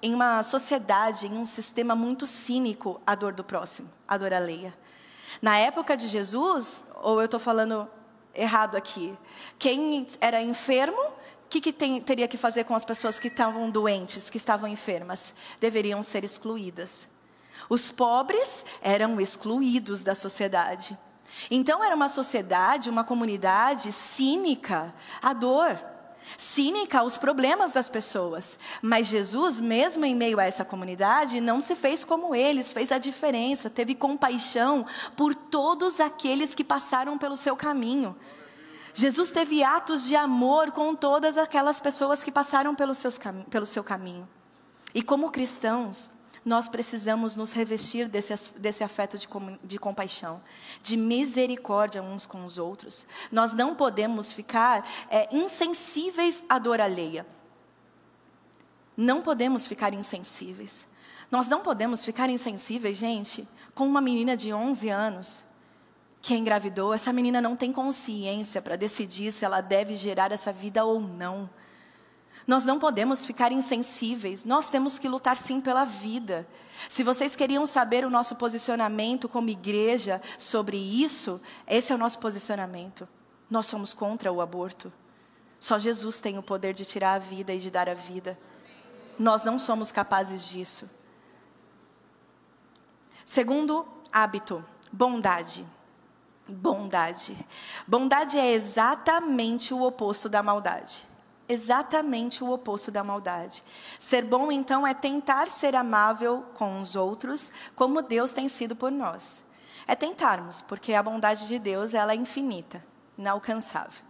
em 0.00 0.14
uma 0.14 0.40
sociedade, 0.44 1.26
em 1.26 1.32
um 1.32 1.44
sistema 1.44 1.96
muito 1.96 2.24
cínico 2.24 3.00
à 3.04 3.16
dor 3.16 3.32
do 3.32 3.42
próximo, 3.42 3.90
à 4.06 4.16
dor 4.16 4.32
alheia. 4.32 4.72
Na 5.42 5.58
época 5.58 5.96
de 5.96 6.06
Jesus, 6.06 6.84
ou 7.02 7.18
eu 7.18 7.24
estou 7.24 7.40
falando 7.40 7.90
errado 8.32 8.76
aqui, 8.76 9.18
quem 9.58 10.06
era 10.20 10.40
enfermo 10.40 11.02
que, 11.50 11.60
que 11.60 11.72
tem, 11.72 12.00
teria 12.00 12.28
que 12.28 12.36
fazer 12.36 12.62
com 12.62 12.76
as 12.76 12.84
pessoas 12.84 13.18
que 13.18 13.26
estavam 13.26 13.68
doentes, 13.68 14.30
que 14.30 14.36
estavam 14.36 14.68
enfermas? 14.68 15.34
Deveriam 15.58 16.00
ser 16.04 16.22
excluídas. 16.22 17.08
Os 17.68 17.90
pobres 17.90 18.64
eram 18.80 19.20
excluídos 19.20 20.04
da 20.04 20.14
sociedade. 20.14 20.96
Então 21.50 21.82
era 21.82 21.94
uma 21.94 22.08
sociedade, 22.08 22.90
uma 22.90 23.04
comunidade 23.04 23.90
cínica 23.92 24.94
à 25.20 25.32
dor, 25.32 25.78
cínica 26.36 27.00
aos 27.00 27.18
problemas 27.18 27.72
das 27.72 27.88
pessoas. 27.88 28.58
Mas 28.80 29.06
Jesus, 29.06 29.60
mesmo 29.60 30.04
em 30.04 30.14
meio 30.14 30.38
a 30.38 30.44
essa 30.44 30.64
comunidade, 30.64 31.40
não 31.40 31.60
se 31.60 31.74
fez 31.74 32.04
como 32.04 32.34
eles, 32.34 32.72
fez 32.72 32.92
a 32.92 32.98
diferença, 32.98 33.70
teve 33.70 33.94
compaixão 33.94 34.86
por 35.16 35.34
todos 35.34 36.00
aqueles 36.00 36.54
que 36.54 36.64
passaram 36.64 37.18
pelo 37.18 37.36
seu 37.36 37.56
caminho. 37.56 38.16
Jesus 38.94 39.30
teve 39.30 39.62
atos 39.62 40.04
de 40.04 40.14
amor 40.14 40.70
com 40.70 40.94
todas 40.94 41.38
aquelas 41.38 41.80
pessoas 41.80 42.22
que 42.22 42.30
passaram 42.30 42.74
pelo, 42.74 42.94
seus, 42.94 43.18
pelo 43.48 43.64
seu 43.64 43.82
caminho. 43.82 44.28
E 44.94 45.02
como 45.02 45.30
cristãos, 45.30 46.10
nós 46.44 46.68
precisamos 46.68 47.36
nos 47.36 47.52
revestir 47.52 48.08
desse, 48.08 48.58
desse 48.58 48.82
afeto 48.82 49.16
de, 49.16 49.28
de 49.62 49.78
compaixão, 49.78 50.42
de 50.82 50.96
misericórdia 50.96 52.02
uns 52.02 52.26
com 52.26 52.44
os 52.44 52.58
outros. 52.58 53.06
Nós 53.30 53.52
não 53.52 53.74
podemos 53.74 54.32
ficar 54.32 54.88
é, 55.08 55.28
insensíveis 55.34 56.42
à 56.48 56.58
dor 56.58 56.80
alheia. 56.80 57.24
Não 58.96 59.22
podemos 59.22 59.66
ficar 59.66 59.94
insensíveis. 59.94 60.86
Nós 61.30 61.48
não 61.48 61.60
podemos 61.60 62.04
ficar 62.04 62.28
insensíveis, 62.28 62.96
gente, 62.96 63.48
com 63.74 63.86
uma 63.86 64.00
menina 64.00 64.36
de 64.36 64.52
11 64.52 64.88
anos 64.90 65.44
que 66.20 66.34
engravidou. 66.34 66.92
Essa 66.92 67.12
menina 67.12 67.40
não 67.40 67.56
tem 67.56 67.72
consciência 67.72 68.60
para 68.60 68.76
decidir 68.76 69.32
se 69.32 69.44
ela 69.44 69.60
deve 69.60 69.94
gerar 69.94 70.32
essa 70.32 70.52
vida 70.52 70.84
ou 70.84 71.00
não. 71.00 71.48
Nós 72.46 72.64
não 72.64 72.78
podemos 72.78 73.24
ficar 73.24 73.52
insensíveis, 73.52 74.44
nós 74.44 74.68
temos 74.68 74.98
que 74.98 75.08
lutar 75.08 75.36
sim 75.36 75.60
pela 75.60 75.84
vida. 75.84 76.46
Se 76.88 77.02
vocês 77.02 77.36
queriam 77.36 77.66
saber 77.66 78.04
o 78.04 78.10
nosso 78.10 78.34
posicionamento 78.34 79.28
como 79.28 79.48
igreja 79.48 80.20
sobre 80.38 80.76
isso, 80.76 81.40
esse 81.66 81.92
é 81.92 81.94
o 81.94 81.98
nosso 81.98 82.18
posicionamento. 82.18 83.08
Nós 83.48 83.66
somos 83.66 83.94
contra 83.94 84.32
o 84.32 84.40
aborto. 84.40 84.92
Só 85.60 85.78
Jesus 85.78 86.20
tem 86.20 86.38
o 86.38 86.42
poder 86.42 86.74
de 86.74 86.84
tirar 86.84 87.14
a 87.14 87.18
vida 87.18 87.54
e 87.54 87.58
de 87.58 87.70
dar 87.70 87.88
a 87.88 87.94
vida. 87.94 88.36
Nós 89.18 89.44
não 89.44 89.58
somos 89.58 89.92
capazes 89.92 90.48
disso. 90.48 90.90
Segundo 93.24 93.86
hábito, 94.12 94.64
bondade. 94.92 95.64
Bondade. 96.48 97.36
Bondade 97.86 98.36
é 98.36 98.52
exatamente 98.52 99.72
o 99.72 99.82
oposto 99.82 100.28
da 100.28 100.42
maldade 100.42 101.11
exatamente 101.48 102.42
o 102.42 102.50
oposto 102.50 102.90
da 102.90 103.04
maldade. 103.04 103.62
Ser 103.98 104.24
bom, 104.24 104.50
então, 104.50 104.86
é 104.86 104.94
tentar 104.94 105.48
ser 105.48 105.74
amável 105.76 106.44
com 106.54 106.80
os 106.80 106.96
outros, 106.96 107.52
como 107.74 108.02
Deus 108.02 108.32
tem 108.32 108.48
sido 108.48 108.74
por 108.76 108.90
nós. 108.90 109.44
É 109.86 109.94
tentarmos, 109.94 110.62
porque 110.62 110.94
a 110.94 111.02
bondade 111.02 111.48
de 111.48 111.58
Deus 111.58 111.94
ela 111.94 112.12
é 112.12 112.16
infinita, 112.16 112.84
inalcançável. 113.18 114.02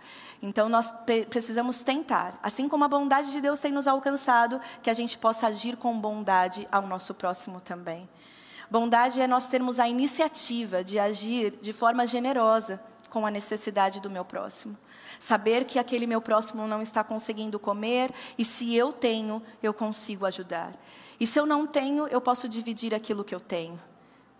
Então 0.42 0.68
nós 0.68 0.92
precisamos 1.30 1.82
tentar, 1.82 2.38
assim 2.42 2.68
como 2.68 2.84
a 2.84 2.88
bondade 2.88 3.30
de 3.30 3.40
Deus 3.40 3.60
tem 3.60 3.70
nos 3.70 3.86
alcançado, 3.86 4.60
que 4.82 4.90
a 4.90 4.94
gente 4.94 5.16
possa 5.16 5.46
agir 5.46 5.76
com 5.76 5.98
bondade 5.98 6.66
ao 6.70 6.82
nosso 6.82 7.14
próximo 7.14 7.60
também. 7.60 8.08
Bondade 8.68 9.20
é 9.20 9.26
nós 9.26 9.46
termos 9.46 9.78
a 9.78 9.88
iniciativa 9.88 10.82
de 10.82 10.98
agir 10.98 11.58
de 11.60 11.72
forma 11.72 12.06
generosa 12.06 12.82
com 13.12 13.26
a 13.26 13.30
necessidade 13.30 14.00
do 14.00 14.08
meu 14.08 14.24
próximo. 14.24 14.74
Saber 15.18 15.66
que 15.66 15.78
aquele 15.78 16.06
meu 16.06 16.22
próximo 16.22 16.66
não 16.66 16.80
está 16.80 17.04
conseguindo 17.04 17.58
comer 17.58 18.10
e 18.38 18.44
se 18.44 18.74
eu 18.74 18.90
tenho, 18.90 19.42
eu 19.62 19.74
consigo 19.74 20.24
ajudar. 20.24 20.72
E 21.20 21.26
se 21.26 21.38
eu 21.38 21.44
não 21.44 21.66
tenho, 21.66 22.06
eu 22.06 22.22
posso 22.22 22.48
dividir 22.48 22.94
aquilo 22.94 23.22
que 23.22 23.34
eu 23.34 23.38
tenho. 23.38 23.78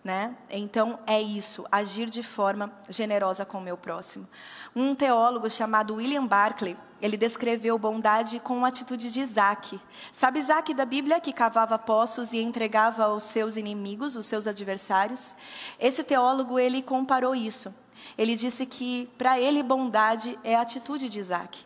Né? 0.03 0.35
Então 0.49 0.99
é 1.05 1.21
isso, 1.21 1.63
agir 1.71 2.09
de 2.09 2.23
forma 2.23 2.73
generosa 2.89 3.45
com 3.45 3.59
o 3.59 3.61
meu 3.61 3.77
próximo. 3.77 4.27
Um 4.75 4.95
teólogo 4.95 5.47
chamado 5.51 5.93
William 5.93 6.25
Barclay, 6.25 6.75
ele 6.99 7.15
descreveu 7.15 7.77
bondade 7.77 8.39
com 8.39 8.65
a 8.65 8.69
atitude 8.69 9.13
de 9.13 9.19
Isaac. 9.19 9.79
Sabe 10.11 10.39
Isaac 10.39 10.73
da 10.73 10.83
Bíblia 10.83 11.19
que 11.19 11.31
cavava 11.31 11.77
poços 11.77 12.33
e 12.33 12.39
entregava 12.39 13.03
aos 13.03 13.23
seus 13.23 13.55
inimigos, 13.55 14.15
os 14.15 14.25
seus 14.25 14.47
adversários? 14.47 15.35
Esse 15.79 16.03
teólogo 16.03 16.57
ele 16.57 16.81
comparou 16.81 17.35
isso. 17.35 17.73
Ele 18.17 18.35
disse 18.35 18.65
que 18.65 19.09
para 19.17 19.39
ele 19.39 19.63
bondade 19.63 20.37
é 20.43 20.55
a 20.55 20.61
atitude 20.61 21.09
de 21.09 21.19
Isaac. 21.19 21.65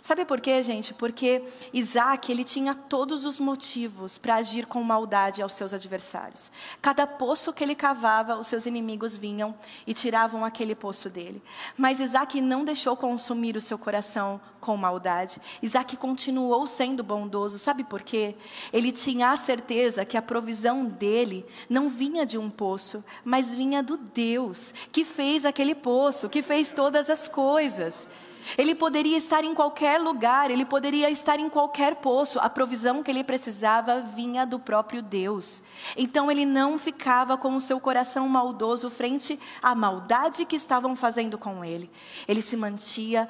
Sabe 0.00 0.24
por 0.24 0.40
quê, 0.40 0.62
gente? 0.62 0.94
Porque 0.94 1.42
Isaac 1.72 2.30
ele 2.30 2.44
tinha 2.44 2.74
todos 2.74 3.24
os 3.24 3.40
motivos 3.40 4.18
para 4.18 4.36
agir 4.36 4.66
com 4.66 4.82
maldade 4.82 5.42
aos 5.42 5.54
seus 5.54 5.74
adversários. 5.74 6.52
Cada 6.80 7.06
poço 7.06 7.52
que 7.52 7.64
ele 7.64 7.74
cavava, 7.74 8.36
os 8.36 8.46
seus 8.46 8.66
inimigos 8.66 9.16
vinham 9.16 9.54
e 9.86 9.92
tiravam 9.92 10.44
aquele 10.44 10.74
poço 10.74 11.10
dele. 11.10 11.42
Mas 11.76 12.00
Isaac 12.00 12.40
não 12.40 12.64
deixou 12.64 12.96
consumir 12.96 13.56
o 13.56 13.60
seu 13.60 13.78
coração 13.78 14.40
com 14.60 14.76
maldade. 14.76 15.40
Isaac 15.62 15.96
continuou 15.96 16.66
sendo 16.66 17.02
bondoso. 17.02 17.58
Sabe 17.58 17.84
por 17.84 18.02
quê? 18.02 18.34
Ele 18.72 18.92
tinha 18.92 19.30
a 19.30 19.36
certeza 19.36 20.04
que 20.04 20.16
a 20.16 20.22
provisão 20.22 20.84
dele 20.84 21.44
não 21.68 21.88
vinha 21.88 22.24
de 22.24 22.38
um 22.38 22.50
poço, 22.50 23.04
mas 23.24 23.54
vinha 23.54 23.82
do 23.82 23.96
Deus 23.96 24.74
que 24.92 25.04
fez 25.04 25.44
aquele 25.44 25.74
poço, 25.74 26.28
que 26.28 26.42
fez 26.42 26.72
todas 26.72 27.10
as 27.10 27.28
coisas. 27.28 28.08
Ele 28.56 28.74
poderia 28.74 29.16
estar 29.16 29.44
em 29.44 29.54
qualquer 29.54 30.00
lugar, 30.00 30.50
ele 30.50 30.64
poderia 30.64 31.10
estar 31.10 31.38
em 31.38 31.48
qualquer 31.48 31.96
poço. 31.96 32.38
A 32.40 32.48
provisão 32.48 33.02
que 33.02 33.10
ele 33.10 33.24
precisava 33.24 34.00
vinha 34.00 34.46
do 34.46 34.58
próprio 34.58 35.02
Deus. 35.02 35.62
Então 35.96 36.30
ele 36.30 36.46
não 36.46 36.78
ficava 36.78 37.36
com 37.36 37.54
o 37.54 37.60
seu 37.60 37.78
coração 37.80 38.28
maldoso 38.28 38.88
frente 38.88 39.38
à 39.62 39.74
maldade 39.74 40.44
que 40.44 40.56
estavam 40.56 40.96
fazendo 40.96 41.36
com 41.36 41.64
ele. 41.64 41.90
Ele 42.26 42.40
se 42.40 42.56
mantinha 42.56 43.28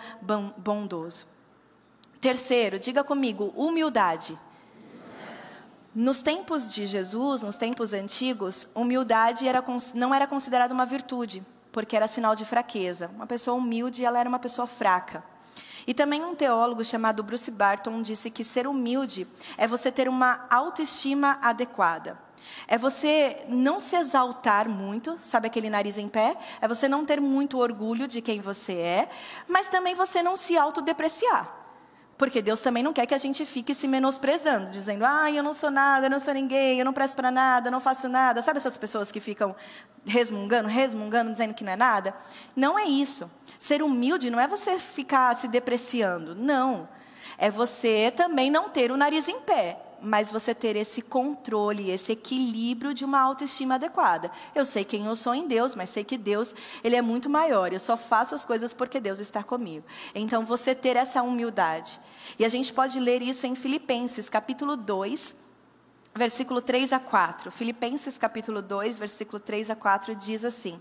bondoso. 0.56 1.26
Terceiro, 2.20 2.78
diga 2.78 3.02
comigo, 3.02 3.52
humildade. 3.56 4.38
Nos 5.94 6.22
tempos 6.22 6.72
de 6.72 6.86
Jesus, 6.86 7.42
nos 7.42 7.56
tempos 7.56 7.92
antigos, 7.92 8.68
humildade 8.74 9.48
era, 9.48 9.64
não 9.94 10.14
era 10.14 10.26
considerada 10.26 10.74
uma 10.74 10.86
virtude 10.86 11.44
porque 11.78 11.94
era 11.94 12.08
sinal 12.08 12.34
de 12.34 12.44
fraqueza. 12.44 13.08
Uma 13.14 13.24
pessoa 13.24 13.56
humilde, 13.56 14.04
ela 14.04 14.18
era 14.18 14.28
uma 14.28 14.40
pessoa 14.40 14.66
fraca. 14.66 15.22
E 15.86 15.94
também 15.94 16.24
um 16.24 16.34
teólogo 16.34 16.82
chamado 16.82 17.22
Bruce 17.22 17.52
Barton 17.52 18.02
disse 18.02 18.32
que 18.32 18.42
ser 18.42 18.66
humilde 18.66 19.28
é 19.56 19.64
você 19.68 19.92
ter 19.92 20.08
uma 20.08 20.44
autoestima 20.50 21.38
adequada. 21.40 22.18
É 22.66 22.76
você 22.76 23.44
não 23.48 23.78
se 23.78 23.94
exaltar 23.94 24.68
muito, 24.68 25.16
sabe 25.20 25.46
aquele 25.46 25.70
nariz 25.70 25.98
em 25.98 26.08
pé? 26.08 26.36
É 26.60 26.66
você 26.66 26.88
não 26.88 27.04
ter 27.04 27.20
muito 27.20 27.60
orgulho 27.60 28.08
de 28.08 28.20
quem 28.20 28.40
você 28.40 28.72
é, 28.72 29.08
mas 29.46 29.68
também 29.68 29.94
você 29.94 30.20
não 30.20 30.36
se 30.36 30.58
autodepreciar. 30.58 31.48
Porque 32.18 32.42
Deus 32.42 32.60
também 32.60 32.82
não 32.82 32.92
quer 32.92 33.06
que 33.06 33.14
a 33.14 33.18
gente 33.18 33.46
fique 33.46 33.72
se 33.72 33.86
menosprezando, 33.86 34.70
dizendo, 34.70 35.04
ah, 35.06 35.30
eu 35.30 35.42
não 35.42 35.54
sou 35.54 35.70
nada, 35.70 36.06
eu 36.06 36.10
não 36.10 36.18
sou 36.18 36.34
ninguém, 36.34 36.80
eu 36.80 36.84
não 36.84 36.92
presto 36.92 37.14
para 37.14 37.30
nada, 37.30 37.68
eu 37.68 37.72
não 37.72 37.78
faço 37.78 38.08
nada. 38.08 38.42
Sabe 38.42 38.56
essas 38.56 38.76
pessoas 38.76 39.12
que 39.12 39.20
ficam 39.20 39.54
resmungando, 40.04 40.68
resmungando, 40.68 41.30
dizendo 41.30 41.54
que 41.54 41.62
não 41.62 41.72
é 41.72 41.76
nada? 41.76 42.12
Não 42.56 42.76
é 42.76 42.84
isso. 42.84 43.30
Ser 43.56 43.82
humilde 43.82 44.30
não 44.30 44.40
é 44.40 44.48
você 44.48 44.80
ficar 44.80 45.32
se 45.36 45.46
depreciando, 45.46 46.34
não. 46.34 46.88
É 47.38 47.48
você 47.52 48.12
também 48.14 48.50
não 48.50 48.68
ter 48.68 48.90
o 48.90 48.96
nariz 48.96 49.28
em 49.28 49.40
pé 49.40 49.78
mas 50.00 50.30
você 50.30 50.54
ter 50.54 50.76
esse 50.76 51.02
controle, 51.02 51.90
esse 51.90 52.12
equilíbrio 52.12 52.94
de 52.94 53.04
uma 53.04 53.20
autoestima 53.20 53.74
adequada. 53.74 54.30
Eu 54.54 54.64
sei 54.64 54.84
quem 54.84 55.06
eu 55.06 55.16
sou 55.16 55.34
em 55.34 55.46
Deus, 55.46 55.74
mas 55.74 55.90
sei 55.90 56.04
que 56.04 56.16
Deus, 56.16 56.54
ele 56.84 56.96
é 56.96 57.02
muito 57.02 57.28
maior. 57.28 57.72
Eu 57.72 57.80
só 57.80 57.96
faço 57.96 58.34
as 58.34 58.44
coisas 58.44 58.72
porque 58.72 59.00
Deus 59.00 59.18
está 59.18 59.42
comigo. 59.42 59.84
Então 60.14 60.44
você 60.44 60.74
ter 60.74 60.96
essa 60.96 61.22
humildade. 61.22 62.00
E 62.38 62.44
a 62.44 62.48
gente 62.48 62.72
pode 62.72 63.00
ler 63.00 63.20
isso 63.20 63.46
em 63.46 63.54
Filipenses, 63.56 64.30
capítulo 64.30 64.76
2, 64.76 65.34
versículo 66.14 66.62
3 66.62 66.92
a 66.92 67.00
4. 67.00 67.50
Filipenses 67.50 68.16
capítulo 68.16 68.62
2, 68.62 68.98
versículo 68.98 69.40
3 69.40 69.70
a 69.70 69.76
4 69.76 70.14
diz 70.14 70.44
assim: 70.44 70.80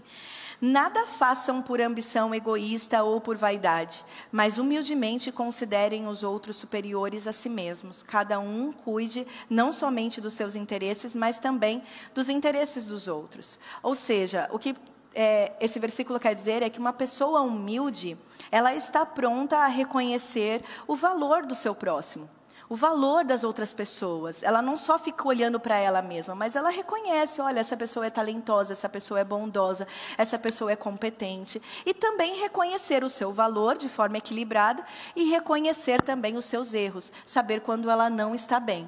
Nada 0.61 1.05
façam 1.05 1.61
por 1.61 1.81
ambição 1.81 2.33
egoísta 2.33 3.03
ou 3.03 3.19
por 3.19 3.37
vaidade, 3.37 4.05
mas 4.31 4.57
humildemente 4.57 5.31
considerem 5.31 6.07
os 6.07 6.23
outros 6.23 6.57
superiores 6.57 7.25
a 7.25 7.31
si 7.31 7.49
mesmos. 7.49 8.03
Cada 8.03 8.39
um 8.39 8.71
cuide 8.71 9.25
não 9.49 9.71
somente 9.71 10.21
dos 10.21 10.33
seus 10.33 10.55
interesses, 10.55 11.15
mas 11.15 11.39
também 11.39 11.83
dos 12.13 12.29
interesses 12.29 12.85
dos 12.85 13.07
outros. 13.07 13.59
Ou 13.81 13.95
seja, 13.95 14.47
o 14.51 14.59
que 14.59 14.75
é, 15.19 15.51
esse 15.59 15.79
versículo 15.79 16.19
quer 16.19 16.35
dizer 16.35 16.61
é 16.61 16.69
que 16.69 16.77
uma 16.77 16.93
pessoa 16.93 17.41
humilde, 17.41 18.15
ela 18.51 18.75
está 18.75 19.03
pronta 19.03 19.57
a 19.57 19.65
reconhecer 19.65 20.63
o 20.85 20.95
valor 20.95 21.43
do 21.43 21.55
seu 21.55 21.73
próximo. 21.73 22.29
o 22.69 22.75
valor 22.75 23.23
das 23.23 23.45
outras 23.45 23.73
pessoas. 23.73 24.43
Ela 24.43 24.61
não 24.61 24.77
só 24.77 24.99
fica 24.99 25.25
olhando 25.27 25.59
para 25.59 25.77
ela 25.77 26.01
mesma, 26.01 26.35
mas 26.35 26.55
ela 26.55 26.69
reconhece: 26.69 27.41
olha, 27.41 27.61
essa 27.61 27.77
pessoa 27.77 28.05
é 28.05 28.09
talentosa, 28.09 28.73
essa 28.73 28.89
pessoa 28.89 29.19
é 29.19 29.23
bondosa, 29.23 29.87
essa 30.17 30.37
pessoa 30.37 30.71
é 30.71 30.75
competente. 30.75 31.61
E 31.85 31.93
também 31.93 32.39
reconhecer 32.41 33.03
o 33.03 33.09
seu 33.09 33.31
valor 33.31 33.77
de 33.77 33.89
forma 33.89 34.17
equilibrada 34.17 34.85
e 35.15 35.29
reconhecer 35.29 36.01
também 36.01 36.37
os 36.37 36.45
seus 36.45 36.73
erros, 36.73 37.11
saber 37.25 37.61
quando 37.61 37.89
ela 37.89 38.09
não 38.09 38.35
está 38.35 38.59
bem. 38.59 38.87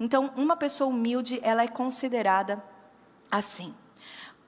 Então, 0.00 0.32
uma 0.36 0.56
pessoa 0.56 0.90
humilde, 0.90 1.38
ela 1.42 1.62
é 1.62 1.68
considerada 1.68 2.62
assim. 3.30 3.72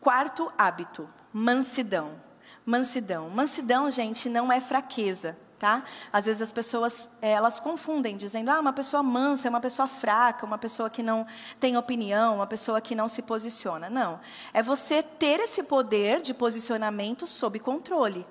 Quarto 0.05 0.53
hábito, 0.59 1.09
mansidão. 1.33 2.21
Mansidão. 2.65 3.31
Mansidão, 3.31 3.91
gente, 3.91 4.29
não 4.29 4.53
é 4.53 4.61
fraqueza 4.61 5.35
tá? 5.59 5.83
Às 6.13 6.27
vezes 6.27 6.43
as 6.43 6.53
pessoas 6.53 7.09
eh, 7.23 7.31
elas 7.31 7.59
confundem, 7.59 8.19
dizendo, 8.19 8.51
ah, 8.51 8.61
uma 8.61 8.73
pessoa 8.75 9.03
mansa 9.03 9.49
é 9.49 9.51
uma 9.51 9.63
pessoa 9.63 9.89
fraca, 9.89 10.45
uma 10.45 10.59
pessoa 10.59 10.91
que 10.91 11.03
não 11.03 11.27
tem 11.59 11.75
opinião, 11.79 12.35
uma 12.35 12.47
pessoa 12.47 12.83
que 12.83 12.95
não 12.95 13.09
se 13.09 13.23
posiciona. 13.23 13.89
Não, 13.89 14.21
é 14.53 14.63
você 14.63 15.03
ter 15.03 15.41
esse 15.41 15.63
poder 15.63 16.21
de 16.21 16.35
posicionamento 16.35 17.27
sob 17.27 17.59
controle. 17.59 18.27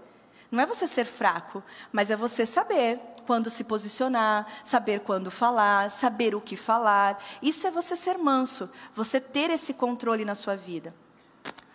Não 0.51 0.61
é 0.61 0.65
você 0.67 0.85
ser 0.85 1.05
fraco, 1.05 1.63
mas 1.91 2.11
é 2.11 2.15
você 2.15 2.45
saber 2.45 2.99
quando 3.25 3.49
se 3.49 3.63
posicionar, 3.63 4.45
saber 4.63 4.99
quando 4.99 5.31
falar, 5.31 5.89
saber 5.89 6.35
o 6.35 6.41
que 6.41 6.55
falar. 6.55 7.17
Isso 7.41 7.65
é 7.65 7.71
você 7.71 7.95
ser 7.95 8.19
manso, 8.19 8.69
você 8.93 9.19
ter 9.19 9.49
esse 9.49 9.73
controle 9.73 10.23
na 10.23 10.35
sua 10.35 10.55
vida. 10.55 10.93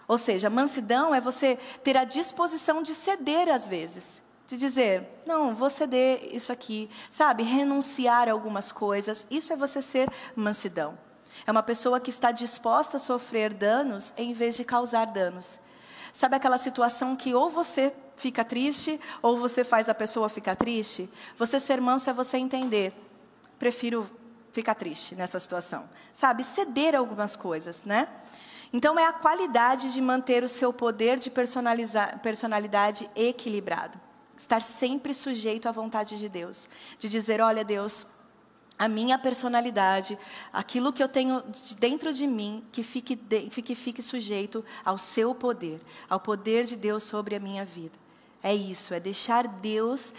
Ou 0.09 0.19
seja, 0.19 0.51
mansidão 0.51 1.15
é 1.15 1.21
você 1.21 1.59
ter 1.85 1.97
a 1.97 2.03
disposição 2.03 2.83
de 2.83 2.95
ceder 2.95 3.49
às 3.49 3.69
vezes 3.69 4.27
de 4.49 4.57
dizer, 4.57 5.07
não, 5.27 5.55
vou 5.55 5.69
ceder 5.69 6.35
isso 6.35 6.51
aqui, 6.51 6.89
sabe? 7.11 7.43
Renunciar 7.43 8.29
a 8.29 8.33
algumas 8.33 8.73
coisas, 8.73 9.27
isso 9.31 9.53
é 9.53 9.57
você 9.57 9.83
ser 9.83 10.11
mansidão. 10.35 10.99
É 11.47 11.53
uma 11.53 11.63
pessoa 11.63 12.01
que 12.01 12.09
está 12.09 12.33
disposta 12.33 12.97
a 12.97 13.01
sofrer 13.01 13.53
danos 13.53 14.11
em 14.17 14.33
vez 14.33 14.57
de 14.57 14.65
causar 14.65 15.05
danos. 15.05 15.61
Sabe 16.15 16.35
aquela 16.35 16.57
situação 16.57 17.15
que 17.15 17.35
ou 17.35 17.51
você 17.51 17.95
fica 18.17 18.43
triste 18.43 18.99
ou 19.21 19.39
você 19.39 19.63
faz 19.63 19.91
a 19.91 19.95
pessoa 19.95 20.31
ficar 20.31 20.57
triste? 20.57 21.11
Você 21.37 21.61
ser 21.61 21.79
manso 21.79 22.09
é 22.09 22.15
você 22.15 22.39
entender. 22.39 22.95
Prefiro 23.59 24.09
ficar 24.51 24.75
triste 24.75 25.15
nessa 25.15 25.39
situação. 25.39 25.89
Sabe? 26.11 26.43
Ceder 26.43 26.95
algumas 26.95 27.37
coisas, 27.37 27.85
né? 27.85 28.09
Então 28.73 28.99
é 28.99 29.07
a 29.07 29.13
qualidade 29.13 29.93
de 29.93 30.01
manter 30.01 30.45
o 30.45 30.49
seu 30.49 30.73
poder 30.73 31.19
de 31.19 31.31
personalidade 31.31 33.09
equilibrado 33.17 33.99
estar 34.39 34.63
sempre 34.63 35.13
sujeito 35.13 35.69
à 35.69 35.73
vontade 35.73 36.17
de 36.17 36.29
Deus, 36.29 36.69
de 36.99 37.09
dizer, 37.09 37.41
olha 37.41 37.65
Deus, 37.65 38.07
a 38.79 38.87
minha 38.87 39.19
personalidade, 39.19 40.17
aquilo 40.53 40.93
que 40.93 41.03
eu 41.03 41.09
tenho 41.09 41.43
dentro 41.79 42.13
de 42.13 42.27
mim, 42.27 42.65
que 42.71 42.85
fique, 42.85 43.17
de, 43.17 43.51
fique, 43.51 44.01
sujeito 44.01 44.65
ao 44.85 44.97
seu 44.97 45.35
poder, 45.35 45.81
ao 46.09 46.21
poder 46.21 46.65
de 46.65 46.77
Deus 46.77 47.03
sobre 47.03 47.35
a 47.35 47.41
minha 47.41 47.65
vida. 47.65 47.99
É 48.41 48.55
isso, 48.55 48.95
é 48.95 49.01
deixar 49.01 49.49
Deus 49.49 50.15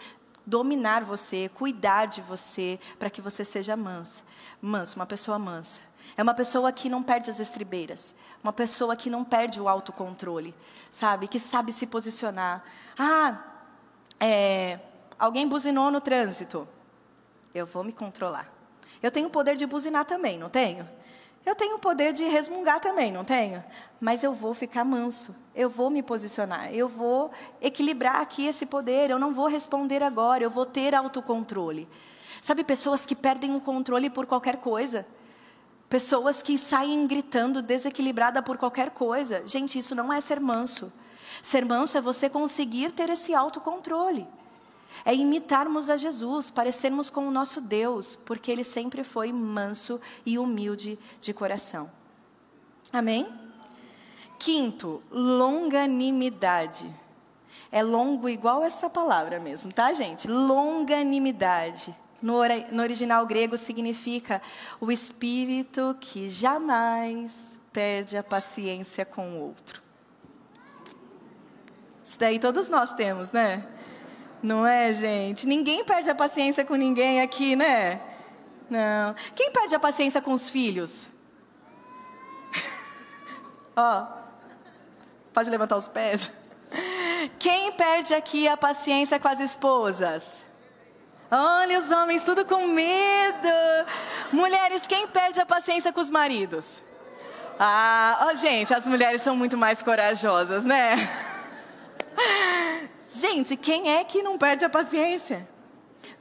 dominar 0.45 1.05
você, 1.05 1.49
cuidar 1.53 2.07
de 2.07 2.21
você, 2.21 2.77
para 2.97 3.09
que 3.09 3.21
você 3.21 3.45
seja 3.45 3.77
manso. 3.77 4.25
Manso, 4.61 4.97
uma 4.97 5.05
pessoa 5.05 5.39
mansa. 5.39 5.79
É 6.17 6.23
uma 6.23 6.33
pessoa 6.33 6.71
que 6.71 6.89
não 6.89 7.01
perde 7.01 7.29
as 7.29 7.39
estribeiras, 7.39 8.13
uma 8.43 8.53
pessoa 8.53 8.95
que 8.95 9.09
não 9.09 9.23
perde 9.23 9.61
o 9.61 9.67
autocontrole, 9.67 10.55
sabe? 10.89 11.27
Que 11.27 11.39
sabe 11.39 11.71
se 11.71 11.87
posicionar. 11.87 12.63
Ah, 12.97 13.43
é, 14.19 14.79
alguém 15.17 15.47
buzinou 15.47 15.91
no 15.91 16.01
trânsito. 16.01 16.67
Eu 17.53 17.65
vou 17.65 17.83
me 17.83 17.91
controlar. 17.91 18.47
Eu 19.01 19.11
tenho 19.11 19.27
o 19.27 19.31
poder 19.31 19.55
de 19.55 19.65
buzinar 19.65 20.05
também, 20.05 20.37
não 20.37 20.49
tenho? 20.49 20.87
Eu 21.45 21.55
tenho 21.55 21.77
o 21.77 21.79
poder 21.79 22.11
de 22.13 22.23
resmungar 22.25 22.79
também, 22.79 23.11
não 23.11 23.23
tenho? 23.23 23.63
Mas 23.99 24.23
eu 24.23 24.33
vou 24.33 24.53
ficar 24.53 24.83
manso, 24.83 25.35
eu 25.55 25.69
vou 25.69 25.89
me 25.89 26.03
posicionar, 26.03 26.73
eu 26.73 26.87
vou 26.87 27.31
equilibrar 27.61 28.21
aqui 28.21 28.45
esse 28.45 28.65
poder, 28.65 29.09
eu 29.09 29.17
não 29.17 29.33
vou 29.33 29.47
responder 29.47 30.03
agora, 30.03 30.43
eu 30.43 30.49
vou 30.49 30.65
ter 30.65 30.93
autocontrole. 30.93 31.89
Sabe, 32.41 32.63
pessoas 32.63 33.05
que 33.05 33.15
perdem 33.15 33.55
o 33.55 33.61
controle 33.61 34.09
por 34.09 34.25
qualquer 34.25 34.57
coisa. 34.57 35.05
Pessoas 35.89 36.43
que 36.43 36.55
saem 36.57 37.07
gritando 37.07 37.63
desequilibrada 37.63 38.43
por 38.43 38.57
qualquer 38.57 38.91
coisa. 38.91 39.41
Gente, 39.47 39.79
isso 39.79 39.95
não 39.95 40.13
é 40.13 40.21
ser 40.21 40.39
manso. 40.39 40.93
Ser 41.41 41.65
manso 41.65 41.97
é 41.97 42.01
você 42.01 42.29
conseguir 42.29 42.91
ter 42.91 43.09
esse 43.09 43.33
autocontrole. 43.33 44.27
É 45.03 45.15
imitarmos 45.15 45.89
a 45.89 45.97
Jesus, 45.97 46.51
parecermos 46.51 47.09
com 47.09 47.27
o 47.27 47.31
nosso 47.31 47.59
Deus, 47.59 48.15
porque 48.15 48.51
ele 48.51 48.63
sempre 48.63 49.03
foi 49.03 49.31
manso 49.31 49.99
e 50.25 50.37
humilde 50.37 50.99
de 51.19 51.33
coração. 51.33 51.89
Amém? 52.93 53.27
Quinto, 54.37 55.01
longanimidade. 55.11 56.93
É 57.71 57.81
longo 57.81 58.29
igual 58.29 58.63
essa 58.63 58.89
palavra 58.89 59.39
mesmo, 59.39 59.71
tá, 59.71 59.91
gente? 59.93 60.27
Longanimidade. 60.27 61.95
No, 62.21 62.39
no 62.71 62.81
original 62.81 63.25
grego 63.25 63.57
significa 63.57 64.41
o 64.79 64.91
espírito 64.91 65.95
que 65.99 66.27
jamais 66.27 67.59
perde 67.71 68.17
a 68.17 68.23
paciência 68.23 69.05
com 69.05 69.29
o 69.31 69.41
outro. 69.41 69.81
Isso 72.03 72.19
daí 72.19 72.39
todos 72.39 72.69
nós 72.69 72.93
temos, 72.93 73.31
né? 73.31 73.67
Não 74.41 74.65
é, 74.65 74.91
gente? 74.93 75.45
Ninguém 75.45 75.83
perde 75.83 76.09
a 76.09 76.15
paciência 76.15 76.65
com 76.65 76.75
ninguém 76.75 77.21
aqui, 77.21 77.55
né? 77.55 78.01
Não. 78.69 79.15
Quem 79.35 79.51
perde 79.51 79.75
a 79.75 79.79
paciência 79.79 80.21
com 80.21 80.33
os 80.33 80.49
filhos? 80.49 81.09
Ó, 83.75 84.03
oh, 84.03 84.07
pode 85.33 85.49
levantar 85.49 85.77
os 85.77 85.87
pés. 85.87 86.31
Quem 87.37 87.71
perde 87.73 88.13
aqui 88.13 88.47
a 88.47 88.55
paciência 88.55 89.19
com 89.19 89.27
as 89.27 89.39
esposas? 89.39 90.43
Olha 91.31 91.79
os 91.79 91.91
homens 91.91 92.23
tudo 92.23 92.43
com 92.43 92.67
medo. 92.67 93.47
Mulheres, 94.31 94.87
quem 94.87 95.07
perde 95.07 95.39
a 95.39 95.45
paciência 95.45 95.93
com 95.93 96.01
os 96.01 96.09
maridos? 96.09 96.81
Ah, 97.59 98.29
oh, 98.29 98.35
gente, 98.35 98.73
as 98.73 98.87
mulheres 98.87 99.21
são 99.21 99.35
muito 99.35 99.57
mais 99.57 99.83
corajosas, 99.83 100.63
né? 100.63 100.95
Gente, 103.13 103.57
quem 103.57 103.91
é 103.91 104.03
que 104.03 104.21
não 104.21 104.37
perde 104.37 104.63
a 104.63 104.69
paciência? 104.69 105.47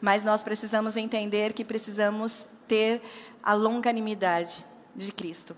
Mas 0.01 0.25
nós 0.25 0.43
precisamos 0.43 0.97
entender 0.97 1.53
que 1.53 1.65
precisamos 1.65 2.47
ter 2.67 3.03
a 3.43 3.53
longanimidade 3.53 4.65
de 4.97 5.13
Cristo. 5.13 5.57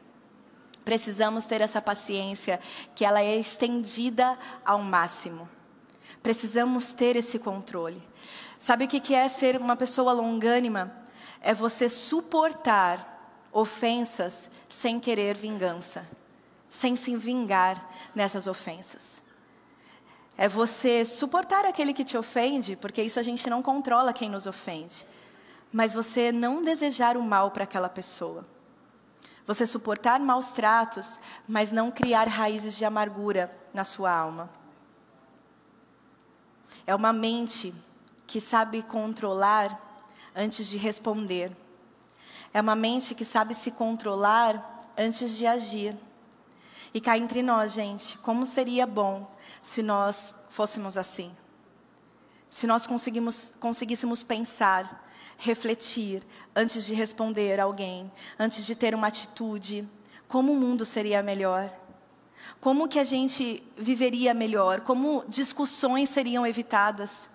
Precisamos 0.84 1.46
ter 1.46 1.60
essa 1.60 1.80
paciência 1.80 2.60
que 2.94 3.04
ela 3.04 3.22
é 3.22 3.36
estendida 3.36 4.36
ao 4.64 4.80
máximo. 4.80 5.48
Precisamos 6.22 6.92
ter 6.92 7.16
esse 7.16 7.38
controle. 7.38 8.02
Sabe 8.58 8.84
o 8.84 8.88
que 8.88 9.14
é 9.14 9.28
ser 9.28 9.60
uma 9.60 9.74
pessoa 9.74 10.12
longânima? 10.12 10.92
É 11.40 11.54
você 11.54 11.88
suportar 11.88 13.48
ofensas 13.52 14.50
sem 14.68 15.00
querer 15.00 15.36
vingança, 15.36 16.08
sem 16.68 16.94
se 16.94 17.16
vingar 17.16 17.90
nessas 18.14 18.46
ofensas. 18.46 19.22
É 20.36 20.48
você 20.48 21.04
suportar 21.04 21.64
aquele 21.64 21.92
que 21.92 22.04
te 22.04 22.16
ofende, 22.16 22.76
porque 22.76 23.02
isso 23.02 23.18
a 23.18 23.22
gente 23.22 23.48
não 23.48 23.62
controla 23.62 24.12
quem 24.12 24.30
nos 24.30 24.46
ofende. 24.46 25.04
Mas 25.72 25.94
você 25.94 26.32
não 26.32 26.62
desejar 26.62 27.16
o 27.16 27.22
mal 27.22 27.50
para 27.50 27.64
aquela 27.64 27.88
pessoa. 27.88 28.46
Você 29.46 29.66
suportar 29.66 30.20
maus 30.20 30.50
tratos, 30.50 31.18
mas 31.46 31.72
não 31.72 31.90
criar 31.90 32.28
raízes 32.28 32.76
de 32.76 32.84
amargura 32.84 33.50
na 33.74 33.84
sua 33.84 34.12
alma. 34.12 34.50
É 36.90 36.94
uma 36.96 37.12
mente 37.12 37.72
que 38.26 38.40
sabe 38.40 38.82
controlar 38.82 39.80
antes 40.34 40.66
de 40.66 40.76
responder. 40.76 41.56
É 42.52 42.60
uma 42.60 42.74
mente 42.74 43.14
que 43.14 43.24
sabe 43.24 43.54
se 43.54 43.70
controlar 43.70 44.90
antes 44.98 45.36
de 45.36 45.46
agir. 45.46 45.96
E 46.92 47.00
cá 47.00 47.16
entre 47.16 47.44
nós, 47.44 47.74
gente, 47.74 48.18
como 48.18 48.44
seria 48.44 48.88
bom 48.88 49.32
se 49.62 49.84
nós 49.84 50.34
fôssemos 50.48 50.96
assim. 50.96 51.30
Se 52.48 52.66
nós 52.66 52.88
conseguíssemos 52.88 54.24
pensar, 54.24 55.08
refletir, 55.38 56.26
antes 56.56 56.84
de 56.84 56.92
responder 56.92 57.60
a 57.60 57.62
alguém, 57.62 58.10
antes 58.36 58.66
de 58.66 58.74
ter 58.74 58.96
uma 58.96 59.06
atitude, 59.06 59.88
como 60.26 60.52
o 60.52 60.56
mundo 60.56 60.84
seria 60.84 61.22
melhor? 61.22 61.72
Como 62.60 62.88
que 62.88 62.98
a 62.98 63.04
gente 63.04 63.62
viveria 63.76 64.34
melhor? 64.34 64.80
Como 64.80 65.24
discussões 65.28 66.08
seriam 66.08 66.46
evitadas? 66.46 67.30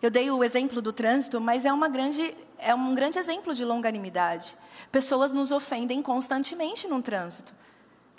Eu 0.00 0.10
dei 0.10 0.30
o 0.30 0.42
exemplo 0.42 0.80
do 0.80 0.92
trânsito, 0.92 1.40
mas 1.40 1.64
é, 1.64 1.72
uma 1.72 1.88
grande, 1.88 2.34
é 2.58 2.74
um 2.74 2.94
grande 2.94 3.18
exemplo 3.18 3.54
de 3.54 3.64
longanimidade. 3.64 4.56
Pessoas 4.90 5.32
nos 5.32 5.50
ofendem 5.50 6.00
constantemente 6.00 6.88
no 6.88 7.02
trânsito. 7.02 7.52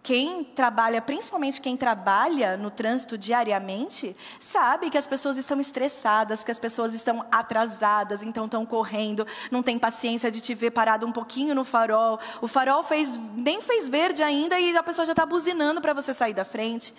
Quem 0.04 0.44
trabalha, 0.44 1.00
principalmente 1.00 1.62
quem 1.62 1.78
trabalha 1.78 2.58
no 2.58 2.72
trânsito 2.72 3.16
diariamente, 3.16 4.16
sabe 4.40 4.90
que 4.90 4.98
as 4.98 5.06
pessoas 5.06 5.38
estão 5.38 5.60
estressadas, 5.62 6.44
que 6.44 6.50
as 6.50 6.58
pessoas 6.58 6.96
estão 6.96 7.24
atrasadas, 7.32 8.24
então 8.24 8.46
estão 8.46 8.66
correndo, 8.66 9.28
não 9.52 9.62
tem 9.62 9.78
paciência 9.78 10.32
de 10.32 10.42
te 10.42 10.56
ver 10.56 10.72
parado 10.72 11.06
um 11.06 11.12
pouquinho 11.12 11.54
no 11.54 11.64
farol. 11.64 12.20
O 12.42 12.48
farol 12.48 12.84
fez, 12.84 13.20
nem 13.36 13.62
fez 13.62 13.88
verde 13.88 14.24
ainda 14.24 14.60
e 14.60 14.76
a 14.76 14.82
pessoa 14.82 15.06
já 15.06 15.12
está 15.12 15.24
buzinando 15.24 15.80
para 15.80 15.94
você 15.94 16.16
sair 16.16 16.34
da 16.34 16.44
frente. 16.44 16.96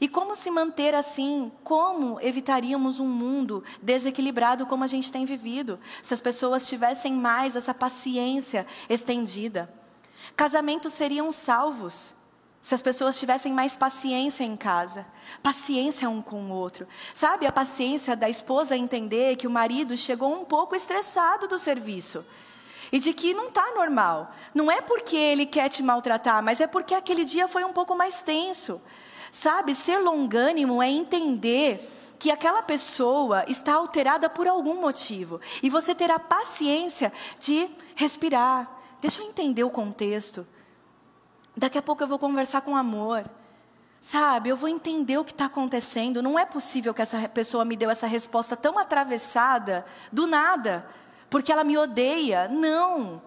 E 0.00 0.08
como 0.08 0.34
se 0.34 0.50
manter 0.50 0.92
assim? 0.92 1.52
Como 1.62 2.20
evitaríamos 2.20 2.98
um 2.98 3.06
mundo 3.06 3.62
desequilibrado 3.80 4.66
como 4.66 4.82
a 4.82 4.88
gente 4.88 5.12
tem 5.12 5.24
vivido, 5.24 5.78
se 6.02 6.14
as 6.14 6.20
pessoas 6.20 6.66
tivessem 6.66 7.12
mais 7.12 7.54
essa 7.54 7.72
paciência 7.72 8.66
estendida? 8.88 9.72
Casamentos 10.34 10.92
seriam 10.92 11.30
salvos 11.30 12.18
se 12.62 12.74
as 12.74 12.82
pessoas 12.82 13.18
tivessem 13.18 13.52
mais 13.52 13.74
paciência 13.74 14.44
em 14.44 14.54
casa, 14.54 15.06
paciência 15.42 16.10
um 16.10 16.20
com 16.20 16.42
o 16.42 16.50
outro. 16.50 16.86
Sabe, 17.14 17.46
a 17.46 17.52
paciência 17.52 18.14
da 18.14 18.28
esposa 18.28 18.76
entender 18.76 19.36
que 19.36 19.46
o 19.46 19.50
marido 19.50 19.96
chegou 19.96 20.32
um 20.32 20.44
pouco 20.44 20.76
estressado 20.76 21.48
do 21.48 21.58
serviço. 21.58 22.24
E 22.92 22.98
de 22.98 23.14
que 23.14 23.32
não 23.32 23.48
está 23.48 23.72
normal. 23.74 24.34
Não 24.54 24.70
é 24.70 24.80
porque 24.80 25.16
ele 25.16 25.46
quer 25.46 25.68
te 25.70 25.82
maltratar, 25.82 26.42
mas 26.42 26.60
é 26.60 26.66
porque 26.66 26.94
aquele 26.94 27.24
dia 27.24 27.48
foi 27.48 27.64
um 27.64 27.72
pouco 27.72 27.94
mais 27.94 28.20
tenso. 28.20 28.80
Sabe, 29.30 29.74
ser 29.74 29.98
longânimo 29.98 30.82
é 30.82 30.90
entender 30.90 31.88
que 32.18 32.30
aquela 32.30 32.62
pessoa 32.62 33.44
está 33.48 33.74
alterada 33.74 34.28
por 34.28 34.46
algum 34.46 34.80
motivo. 34.80 35.40
E 35.62 35.70
você 35.70 35.94
terá 35.94 36.18
paciência 36.18 37.10
de 37.38 37.70
respirar. 37.94 38.70
Deixa 39.00 39.22
eu 39.22 39.26
entender 39.26 39.64
o 39.64 39.70
contexto. 39.70 40.46
Daqui 41.56 41.78
a 41.78 41.82
pouco 41.82 42.02
eu 42.02 42.08
vou 42.08 42.18
conversar 42.18 42.60
com 42.60 42.76
amor. 42.76 43.24
Sabe, 44.00 44.48
eu 44.48 44.56
vou 44.56 44.68
entender 44.68 45.18
o 45.18 45.24
que 45.24 45.32
está 45.32 45.44
acontecendo. 45.44 46.22
Não 46.22 46.38
é 46.38 46.46
possível 46.46 46.94
que 46.94 47.02
essa 47.02 47.28
pessoa 47.28 47.64
me 47.64 47.76
deu 47.76 47.90
essa 47.90 48.06
resposta 48.06 48.56
tão 48.56 48.78
atravessada, 48.78 49.84
do 50.10 50.26
nada, 50.26 50.86
porque 51.28 51.52
ela 51.52 51.64
me 51.64 51.76
odeia. 51.76 52.48
Não. 52.48 53.20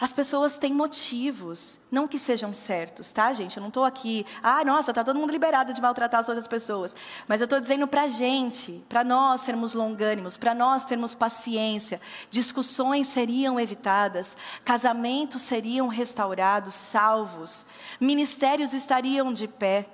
As 0.00 0.14
pessoas 0.14 0.56
têm 0.56 0.72
motivos, 0.72 1.78
não 1.90 2.08
que 2.08 2.18
sejam 2.18 2.54
certos, 2.54 3.12
tá, 3.12 3.34
gente? 3.34 3.58
Eu 3.58 3.60
não 3.60 3.68
estou 3.68 3.84
aqui, 3.84 4.24
ah, 4.42 4.64
nossa, 4.64 4.94
tá 4.94 5.04
todo 5.04 5.18
mundo 5.18 5.30
liberado 5.30 5.74
de 5.74 5.80
maltratar 5.82 6.20
as 6.20 6.28
outras 6.28 6.48
pessoas. 6.48 6.96
Mas 7.28 7.42
eu 7.42 7.44
estou 7.44 7.60
dizendo 7.60 7.86
para 7.86 8.04
a 8.04 8.08
gente, 8.08 8.82
para 8.88 9.04
nós 9.04 9.42
sermos 9.42 9.74
longânimos, 9.74 10.38
para 10.38 10.54
nós 10.54 10.86
termos 10.86 11.14
paciência, 11.14 12.00
discussões 12.30 13.08
seriam 13.08 13.60
evitadas, 13.60 14.38
casamentos 14.64 15.42
seriam 15.42 15.86
restaurados, 15.86 16.72
salvos, 16.72 17.66
ministérios 18.00 18.72
estariam 18.72 19.34
de 19.34 19.46
pé. 19.46 19.86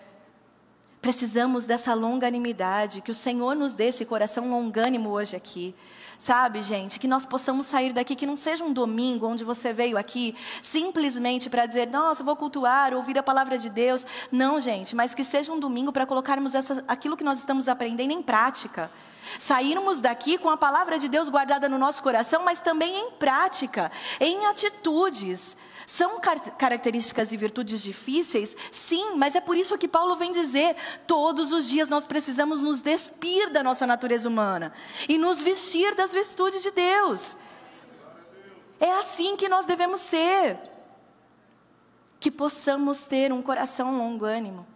Precisamos 1.03 1.67
dessa 1.67 1.95
longanimidade, 1.95 3.01
que 3.01 3.11
o 3.11 3.15
Senhor 3.15 3.57
nos 3.57 3.75
dê 3.75 3.87
esse 3.87 4.05
coração 4.05 4.49
longânimo 4.51 5.11
hoje 5.11 5.35
aqui. 5.35 5.75
Sabe, 6.19 6.63
gente, 6.63 6.99
que 6.99 7.07
nós 7.07 7.27
possamos 7.27 7.67
sair 7.67 7.93
daqui, 7.93 8.17
que 8.17 8.27
não 8.27 8.37
seja 8.37 8.65
um 8.65 8.73
domingo 8.73 9.27
onde 9.27 9.45
você 9.45 9.73
veio 9.73 9.99
aqui 9.99 10.35
simplesmente 10.63 11.51
para 11.51 11.67
dizer, 11.67 11.91
nossa, 11.91 12.25
vou 12.25 12.35
cultuar, 12.35 12.95
ouvir 12.95 13.19
a 13.19 13.23
palavra 13.23 13.59
de 13.59 13.69
Deus. 13.69 14.07
Não, 14.33 14.59
gente, 14.59 14.97
mas 14.97 15.15
que 15.15 15.23
seja 15.23 15.53
um 15.53 15.61
domingo 15.61 15.93
para 15.93 16.07
colocarmos 16.07 16.55
essa, 16.55 16.83
aquilo 16.89 17.17
que 17.17 17.25
nós 17.25 17.39
estamos 17.39 17.69
aprendendo 17.69 18.13
em 18.13 18.23
prática. 18.23 18.91
Sairmos 19.39 20.01
daqui 20.01 20.39
com 20.39 20.49
a 20.49 20.57
palavra 20.57 20.99
de 20.99 21.09
Deus 21.09 21.29
guardada 21.29 21.69
no 21.69 21.79
nosso 21.79 22.03
coração, 22.03 22.45
mas 22.45 22.61
também 22.61 22.97
em 22.97 23.11
prática, 23.13 23.93
em 24.21 24.47
atitudes. 24.47 25.57
São 25.87 26.19
car 26.19 26.41
características 26.57 27.31
e 27.31 27.37
virtudes 27.37 27.81
difíceis? 27.81 28.57
Sim, 28.73 29.15
mas 29.15 29.37
é 29.37 29.41
por 29.41 29.57
isso 29.57 29.79
que 29.79 29.87
Paulo 29.87 30.17
vem 30.17 30.33
dizer: 30.33 30.75
todos 31.07 31.53
os 31.53 31.69
dias 31.69 31.89
nós 31.89 32.05
precisamos 32.05 32.61
nos 32.61 32.81
despir 32.81 33.51
da 33.51 33.63
nossa 33.63 33.87
natureza 33.87 34.29
humana 34.29 34.73
e 35.09 35.17
nos 35.17 35.41
vestir 35.41 35.95
das 35.95 36.13
virtudes 36.13 36.63
de 36.63 36.73
Deus. 36.73 37.37
É 38.81 38.91
assim 38.95 39.37
que 39.37 39.49
nós 39.49 39.65
devemos 39.65 40.01
ser. 40.01 40.59
Que 42.19 42.31
possamos 42.31 43.07
ter 43.07 43.33
um 43.33 43.41
coração 43.41 43.97
longânimo. 43.97 44.67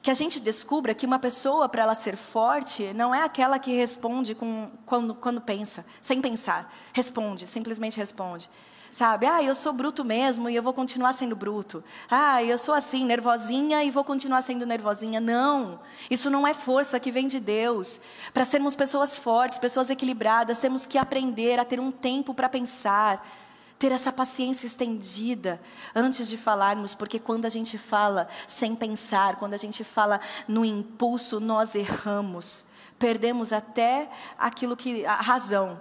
Que 0.00 0.10
a 0.10 0.14
gente 0.14 0.38
descubra 0.38 0.94
que 0.94 1.04
uma 1.04 1.18
pessoa, 1.18 1.68
para 1.68 1.82
ela 1.82 1.94
ser 1.94 2.16
forte, 2.16 2.94
não 2.94 3.14
é 3.14 3.22
aquela 3.22 3.58
que 3.58 3.72
responde 3.72 4.34
com, 4.34 4.70
quando, 4.86 5.14
quando 5.14 5.40
pensa, 5.40 5.84
sem 6.00 6.22
pensar. 6.22 6.72
Responde, 6.92 7.46
simplesmente 7.46 7.98
responde. 7.98 8.48
Sabe? 8.90 9.24
Ah, 9.26 9.40
eu 9.40 9.54
sou 9.54 9.72
bruto 9.72 10.04
mesmo 10.04 10.50
e 10.50 10.56
eu 10.56 10.62
vou 10.62 10.72
continuar 10.72 11.12
sendo 11.12 11.36
bruto. 11.36 11.82
Ah, 12.10 12.42
eu 12.42 12.58
sou 12.58 12.74
assim, 12.74 13.04
nervosinha 13.04 13.84
e 13.84 13.90
vou 13.90 14.02
continuar 14.02 14.42
sendo 14.42 14.66
nervosinha. 14.66 15.20
Não. 15.20 15.80
Isso 16.10 16.28
não 16.28 16.44
é 16.44 16.52
força 16.52 16.98
que 16.98 17.12
vem 17.12 17.28
de 17.28 17.38
Deus. 17.38 18.00
Para 18.34 18.44
sermos 18.44 18.74
pessoas 18.74 19.16
fortes, 19.16 19.60
pessoas 19.60 19.90
equilibradas, 19.90 20.58
temos 20.58 20.88
que 20.88 20.98
aprender 20.98 21.60
a 21.60 21.64
ter 21.64 21.78
um 21.78 21.92
tempo 21.92 22.34
para 22.34 22.48
pensar, 22.48 23.24
ter 23.78 23.92
essa 23.92 24.10
paciência 24.10 24.66
estendida 24.66 25.60
antes 25.94 26.28
de 26.28 26.36
falarmos, 26.36 26.92
porque 26.92 27.20
quando 27.20 27.46
a 27.46 27.48
gente 27.48 27.78
fala 27.78 28.28
sem 28.48 28.74
pensar, 28.74 29.36
quando 29.36 29.54
a 29.54 29.58
gente 29.58 29.84
fala 29.84 30.20
no 30.48 30.64
impulso, 30.64 31.38
nós 31.38 31.76
erramos. 31.76 32.64
Perdemos 32.98 33.52
até 33.52 34.10
aquilo 34.36 34.76
que 34.76 35.06
a 35.06 35.14
razão. 35.14 35.80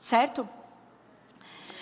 Certo? 0.00 0.48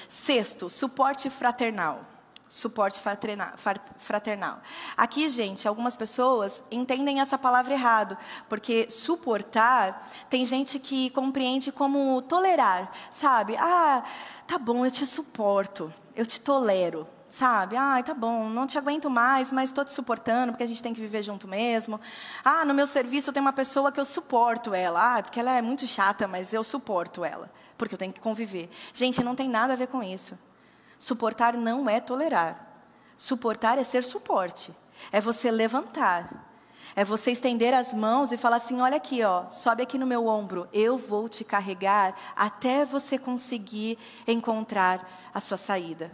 Sexto, 0.08 0.68
suporte 0.68 1.28
fraternal. 1.30 2.04
Suporte 2.48 3.00
fraternal. 3.00 4.60
Aqui, 4.96 5.28
gente, 5.28 5.66
algumas 5.66 5.96
pessoas 5.96 6.62
entendem 6.70 7.20
essa 7.20 7.36
palavra 7.36 7.74
errado, 7.74 8.16
porque 8.48 8.88
suportar 8.88 10.08
tem 10.30 10.44
gente 10.44 10.78
que 10.78 11.10
compreende 11.10 11.72
como 11.72 12.22
tolerar, 12.22 12.92
sabe? 13.10 13.56
Ah, 13.58 14.04
tá 14.46 14.58
bom, 14.58 14.84
eu 14.84 14.90
te 14.92 15.04
suporto, 15.04 15.92
eu 16.14 16.24
te 16.24 16.40
tolero, 16.40 17.08
sabe? 17.28 17.76
Ah, 17.76 18.02
tá 18.02 18.14
bom, 18.14 18.48
não 18.48 18.66
te 18.66 18.78
aguento 18.78 19.10
mais, 19.10 19.50
mas 19.52 19.70
estou 19.70 19.84
te 19.84 19.92
suportando 19.92 20.52
porque 20.52 20.64
a 20.64 20.68
gente 20.68 20.82
tem 20.82 20.94
que 20.94 21.00
viver 21.00 21.22
junto 21.22 21.46
mesmo. 21.46 22.00
Ah, 22.44 22.64
no 22.64 22.74
meu 22.74 22.86
serviço 22.86 23.32
tem 23.32 23.40
uma 23.40 23.52
pessoa 23.52 23.90
que 23.92 24.00
eu 24.00 24.04
suporto 24.04 24.72
ela, 24.74 25.16
ah, 25.16 25.22
porque 25.22 25.40
ela 25.40 25.52
é 25.52 25.62
muito 25.62 25.86
chata, 25.86 26.26
mas 26.26 26.52
eu 26.52 26.62
suporto 26.64 27.24
ela 27.24 27.50
porque 27.76 27.94
eu 27.94 27.98
tenho 27.98 28.12
que 28.12 28.20
conviver. 28.20 28.68
Gente, 28.92 29.22
não 29.22 29.34
tem 29.34 29.48
nada 29.48 29.74
a 29.74 29.76
ver 29.76 29.88
com 29.88 30.02
isso. 30.02 30.38
Suportar 30.98 31.54
não 31.54 31.88
é 31.88 32.00
tolerar. 32.00 32.66
Suportar 33.16 33.78
é 33.78 33.82
ser 33.82 34.02
suporte. 34.02 34.74
É 35.12 35.20
você 35.20 35.50
levantar. 35.50 36.44
É 36.94 37.04
você 37.04 37.30
estender 37.30 37.74
as 37.74 37.92
mãos 37.92 38.32
e 38.32 38.38
falar 38.38 38.56
assim: 38.56 38.80
olha 38.80 38.96
aqui, 38.96 39.22
ó, 39.22 39.50
sobe 39.50 39.82
aqui 39.82 39.98
no 39.98 40.06
meu 40.06 40.26
ombro, 40.26 40.66
eu 40.72 40.96
vou 40.96 41.28
te 41.28 41.44
carregar 41.44 42.14
até 42.34 42.86
você 42.86 43.18
conseguir 43.18 43.98
encontrar 44.26 45.30
a 45.34 45.40
sua 45.40 45.58
saída. 45.58 46.10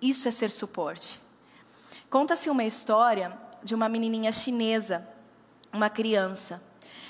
Isso 0.00 0.28
é 0.28 0.30
ser 0.30 0.50
suporte. 0.50 1.20
Conta-se 2.08 2.50
uma 2.50 2.64
história 2.64 3.36
de 3.62 3.74
uma 3.74 3.88
menininha 3.88 4.30
chinesa, 4.32 5.06
uma 5.72 5.90
criança 5.90 6.62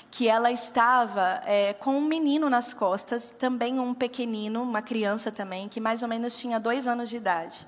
que 0.09 0.27
ela 0.27 0.49
estava 0.51 1.41
é, 1.45 1.73
com 1.73 1.97
um 1.97 2.01
menino 2.01 2.49
nas 2.49 2.73
costas, 2.73 3.29
também 3.29 3.79
um 3.79 3.93
pequenino, 3.93 4.63
uma 4.63 4.81
criança 4.81 5.31
também, 5.31 5.67
que 5.67 5.79
mais 5.79 6.01
ou 6.01 6.07
menos 6.07 6.37
tinha 6.37 6.59
dois 6.59 6.87
anos 6.87 7.09
de 7.09 7.17
idade. 7.17 7.67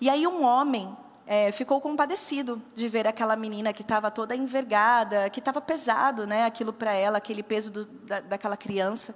E 0.00 0.08
aí 0.08 0.26
um 0.26 0.42
homem 0.44 0.96
é, 1.30 1.52
ficou 1.52 1.78
compadecido 1.78 2.60
de 2.74 2.88
ver 2.88 3.06
aquela 3.06 3.36
menina 3.36 3.70
que 3.70 3.82
estava 3.82 4.10
toda 4.10 4.34
envergada, 4.34 5.28
que 5.28 5.40
estava 5.40 5.60
pesado, 5.60 6.26
né, 6.26 6.46
aquilo 6.46 6.72
para 6.72 6.94
ela, 6.94 7.18
aquele 7.18 7.42
peso 7.42 7.70
do, 7.70 7.84
da, 7.84 8.20
daquela 8.20 8.56
criança. 8.56 9.14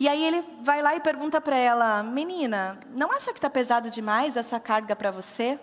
E 0.00 0.08
aí 0.08 0.24
ele 0.26 0.44
vai 0.64 0.82
lá 0.82 0.96
e 0.96 1.00
pergunta 1.00 1.40
para 1.40 1.56
ela, 1.56 2.02
menina, 2.02 2.80
não 2.90 3.12
acha 3.12 3.32
que 3.32 3.38
está 3.38 3.48
pesado 3.48 3.88
demais 3.88 4.36
essa 4.36 4.58
carga 4.58 4.96
para 4.96 5.12
você? 5.12 5.56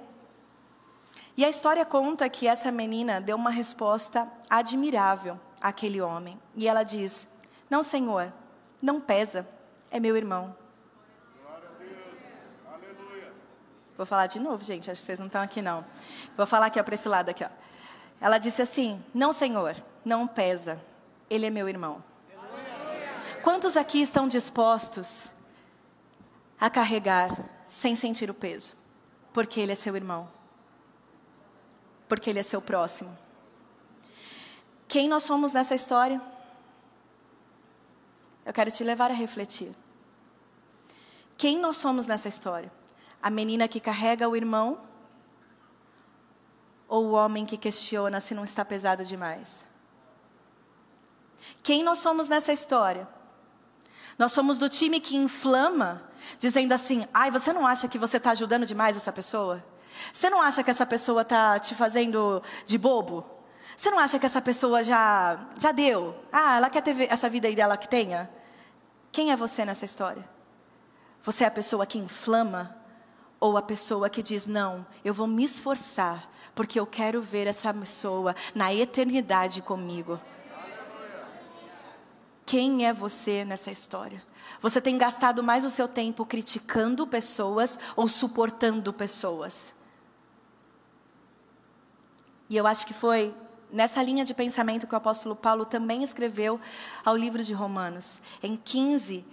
E 1.35 1.43
a 1.43 1.49
história 1.49 1.85
conta 1.85 2.29
que 2.29 2.47
essa 2.47 2.71
menina 2.71 3.19
deu 3.19 3.35
uma 3.35 3.49
resposta 3.49 4.31
admirável 4.49 5.37
aquele 5.59 5.99
homem. 5.99 6.39
E 6.55 6.69
ela 6.69 6.83
diz: 6.83 7.27
Não, 7.69 7.83
Senhor, 7.83 8.31
não 8.81 8.97
pesa, 9.01 9.45
é 9.89 9.99
meu 9.99 10.15
irmão. 10.15 10.55
Vou 14.01 14.05
falar 14.05 14.27
de 14.27 14.39
novo, 14.39 14.63
gente, 14.63 14.89
acho 14.89 14.99
que 14.99 15.05
vocês 15.05 15.19
não 15.19 15.27
estão 15.27 15.41
aqui 15.41 15.61
não. 15.61 15.85
Vou 16.35 16.47
falar 16.47 16.65
aqui 16.65 16.81
para 16.81 16.95
esse 16.95 17.07
lado 17.07 17.29
aqui. 17.29 17.43
Ó. 17.43 17.49
Ela 18.19 18.37
disse 18.37 18.61
assim: 18.61 19.03
Não, 19.13 19.31
Senhor, 19.31 19.75
não 20.03 20.27
pesa, 20.27 20.81
ele 21.29 21.45
é 21.45 21.49
meu 21.49 21.69
irmão. 21.69 22.03
Quantos 23.43 23.77
aqui 23.77 24.01
estão 24.01 24.27
dispostos 24.27 25.31
a 26.59 26.69
carregar 26.69 27.29
sem 27.67 27.95
sentir 27.95 28.29
o 28.29 28.33
peso? 28.33 28.75
Porque 29.31 29.59
ele 29.59 29.71
é 29.71 29.75
seu 29.75 29.95
irmão. 29.95 30.27
Porque 32.07 32.29
ele 32.29 32.39
é 32.39 32.43
seu 32.43 32.61
próximo 32.61 33.15
quem 34.91 35.07
nós 35.07 35.23
somos 35.23 35.53
nessa 35.53 35.73
história? 35.73 36.21
Eu 38.45 38.51
quero 38.51 38.69
te 38.69 38.83
levar 38.83 39.09
a 39.09 39.13
refletir. 39.13 39.73
Quem 41.37 41.57
nós 41.57 41.77
somos 41.77 42.07
nessa 42.07 42.27
história? 42.27 42.69
A 43.21 43.29
menina 43.29 43.67
que 43.67 43.79
carrega 43.79 44.27
o 44.27 44.35
irmão? 44.35 44.91
ou 46.91 47.05
o 47.05 47.11
homem 47.13 47.45
que 47.45 47.55
questiona 47.55 48.19
se 48.19 48.35
não 48.35 48.43
está 48.43 48.65
pesado 48.65 49.05
demais? 49.05 49.65
Quem 51.63 51.83
nós 51.83 51.99
somos 51.99 52.27
nessa 52.27 52.51
história? 52.51 53.07
Nós 54.19 54.33
somos 54.33 54.57
do 54.57 54.67
time 54.67 54.99
que 54.99 55.15
inflama, 55.15 56.03
dizendo 56.37 56.73
assim: 56.73 57.07
ai, 57.13 57.31
você 57.31 57.53
não 57.53 57.65
acha 57.65 57.87
que 57.87 57.97
você 57.97 58.17
está 58.17 58.31
ajudando 58.31 58.65
demais 58.65 58.97
essa 58.97 59.11
pessoa? 59.13 59.63
Você 60.11 60.29
não 60.29 60.41
acha 60.41 60.65
que 60.65 60.69
essa 60.69 60.85
pessoa 60.85 61.21
está 61.21 61.57
te 61.59 61.73
fazendo 61.73 62.43
de 62.65 62.77
bobo? 62.77 63.25
Você 63.73 63.89
não 63.89 63.97
acha 63.97 64.19
que 64.19 64.25
essa 64.25 64.41
pessoa 64.41 64.83
já, 64.83 65.47
já 65.57 65.71
deu? 65.71 66.13
Ah, 66.29 66.57
ela 66.57 66.69
quer 66.69 66.81
ter 66.81 67.09
essa 67.09 67.29
vida 67.29 67.47
aí 67.47 67.55
dela 67.55 67.77
que 67.77 67.87
tenha? 67.87 68.29
Quem 69.13 69.31
é 69.31 69.37
você 69.37 69.63
nessa 69.63 69.85
história? 69.85 70.27
Você 71.23 71.45
é 71.45 71.47
a 71.47 71.51
pessoa 71.51 71.85
que 71.85 71.97
inflama? 71.97 72.80
Ou 73.41 73.57
a 73.57 73.61
pessoa 73.61 74.09
que 74.09 74.23
diz, 74.23 74.45
não, 74.45 74.85
eu 75.03 75.13
vou 75.13 75.27
me 75.27 75.43
esforçar, 75.43 76.29
porque 76.55 76.79
eu 76.79 76.85
quero 76.85 77.21
ver 77.21 77.47
essa 77.47 77.73
pessoa 77.73 78.35
na 78.55 78.73
eternidade 78.73 79.63
comigo? 79.63 80.21
Quem 82.45 82.85
é 82.85 82.93
você 82.93 83.43
nessa 83.43 83.71
história? 83.71 84.23
Você 84.61 84.79
tem 84.79 84.95
gastado 84.97 85.41
mais 85.41 85.65
o 85.65 85.69
seu 85.69 85.87
tempo 85.87 86.23
criticando 86.23 87.07
pessoas 87.07 87.79
ou 87.95 88.07
suportando 88.07 88.93
pessoas? 88.93 89.73
E 92.47 92.57
eu 92.57 92.67
acho 92.67 92.85
que 92.85 92.93
foi 92.93 93.33
nessa 93.71 94.01
linha 94.03 94.25
de 94.25 94.33
pensamento 94.33 94.87
que 94.87 94.93
o 94.93 94.97
apóstolo 94.97 95.35
Paulo 95.35 95.65
também 95.65 96.03
escreveu 96.03 96.59
ao 97.03 97.15
livro 97.15 97.43
de 97.43 97.53
Romanos. 97.53 98.21
Em 98.41 98.55
15, 98.55 99.25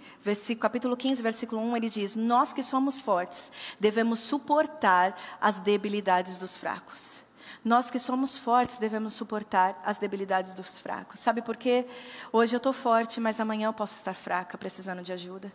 capítulo 0.59 0.95
15, 0.95 1.21
versículo 1.21 1.61
1, 1.61 1.77
ele 1.77 1.89
diz: 1.89 2.15
Nós 2.15 2.53
que 2.53 2.63
somos 2.63 3.01
fortes, 3.01 3.51
devemos 3.79 4.19
suportar 4.19 5.15
as 5.41 5.59
debilidades 5.59 6.37
dos 6.37 6.57
fracos. 6.57 7.23
Nós 7.63 7.91
que 7.91 7.99
somos 7.99 8.37
fortes 8.37 8.79
devemos 8.79 9.13
suportar 9.13 9.81
as 9.85 9.99
debilidades 9.99 10.53
dos 10.53 10.79
fracos. 10.79 11.19
Sabe 11.19 11.41
por 11.41 11.57
quê? 11.57 11.85
Hoje 12.31 12.55
eu 12.55 12.57
estou 12.57 12.71
forte, 12.71 13.19
mas 13.19 13.39
amanhã 13.39 13.67
eu 13.67 13.73
posso 13.73 13.97
estar 13.97 14.13
fraca, 14.13 14.57
precisando 14.57 15.01
de 15.01 15.11
ajuda. 15.11 15.51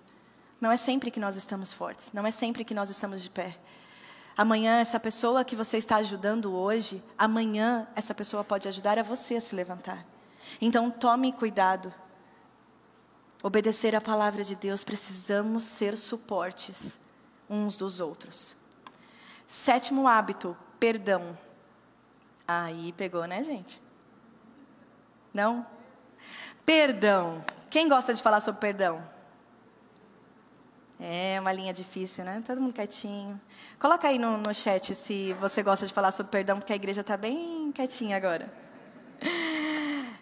Não 0.60 0.70
é 0.70 0.76
sempre 0.76 1.10
que 1.10 1.18
nós 1.18 1.36
estamos 1.36 1.72
fortes, 1.72 2.12
não 2.12 2.26
é 2.26 2.30
sempre 2.30 2.64
que 2.64 2.74
nós 2.74 2.90
estamos 2.90 3.22
de 3.22 3.30
pé. 3.30 3.56
Amanhã, 4.36 4.80
essa 4.80 4.98
pessoa 4.98 5.44
que 5.44 5.54
você 5.54 5.78
está 5.78 5.96
ajudando 5.96 6.54
hoje, 6.54 7.02
amanhã, 7.16 7.86
essa 7.94 8.12
pessoa 8.12 8.42
pode 8.42 8.66
ajudar 8.66 8.98
a 8.98 9.02
você 9.02 9.36
a 9.36 9.40
se 9.40 9.54
levantar. 9.54 10.04
Então, 10.60 10.90
tome 10.90 11.32
cuidado. 11.32 11.92
Obedecer 13.42 13.94
a 13.94 14.00
palavra 14.00 14.42
de 14.42 14.56
Deus, 14.56 14.82
precisamos 14.82 15.62
ser 15.62 15.96
suportes 15.96 16.98
uns 17.48 17.76
dos 17.76 18.00
outros. 18.00 18.56
Sétimo 19.46 20.08
hábito, 20.08 20.56
perdão. 20.80 21.38
Aí 22.48 22.92
pegou, 22.94 23.26
né, 23.26 23.44
gente? 23.44 23.80
Não? 25.32 25.64
Perdão. 26.64 27.44
Quem 27.70 27.88
gosta 27.88 28.12
de 28.14 28.22
falar 28.22 28.40
sobre 28.40 28.60
perdão? 28.60 29.13
É 30.98 31.38
uma 31.40 31.52
linha 31.52 31.72
difícil, 31.72 32.24
né? 32.24 32.42
Todo 32.46 32.60
mundo 32.60 32.72
quietinho. 32.72 33.40
Coloca 33.78 34.06
aí 34.08 34.18
no, 34.18 34.38
no 34.38 34.54
chat 34.54 34.94
se 34.94 35.32
você 35.34 35.62
gosta 35.62 35.86
de 35.86 35.92
falar 35.92 36.12
sobre 36.12 36.30
perdão, 36.30 36.58
porque 36.58 36.72
a 36.72 36.76
igreja 36.76 37.00
está 37.00 37.16
bem 37.16 37.72
quietinha 37.72 38.16
agora. 38.16 38.52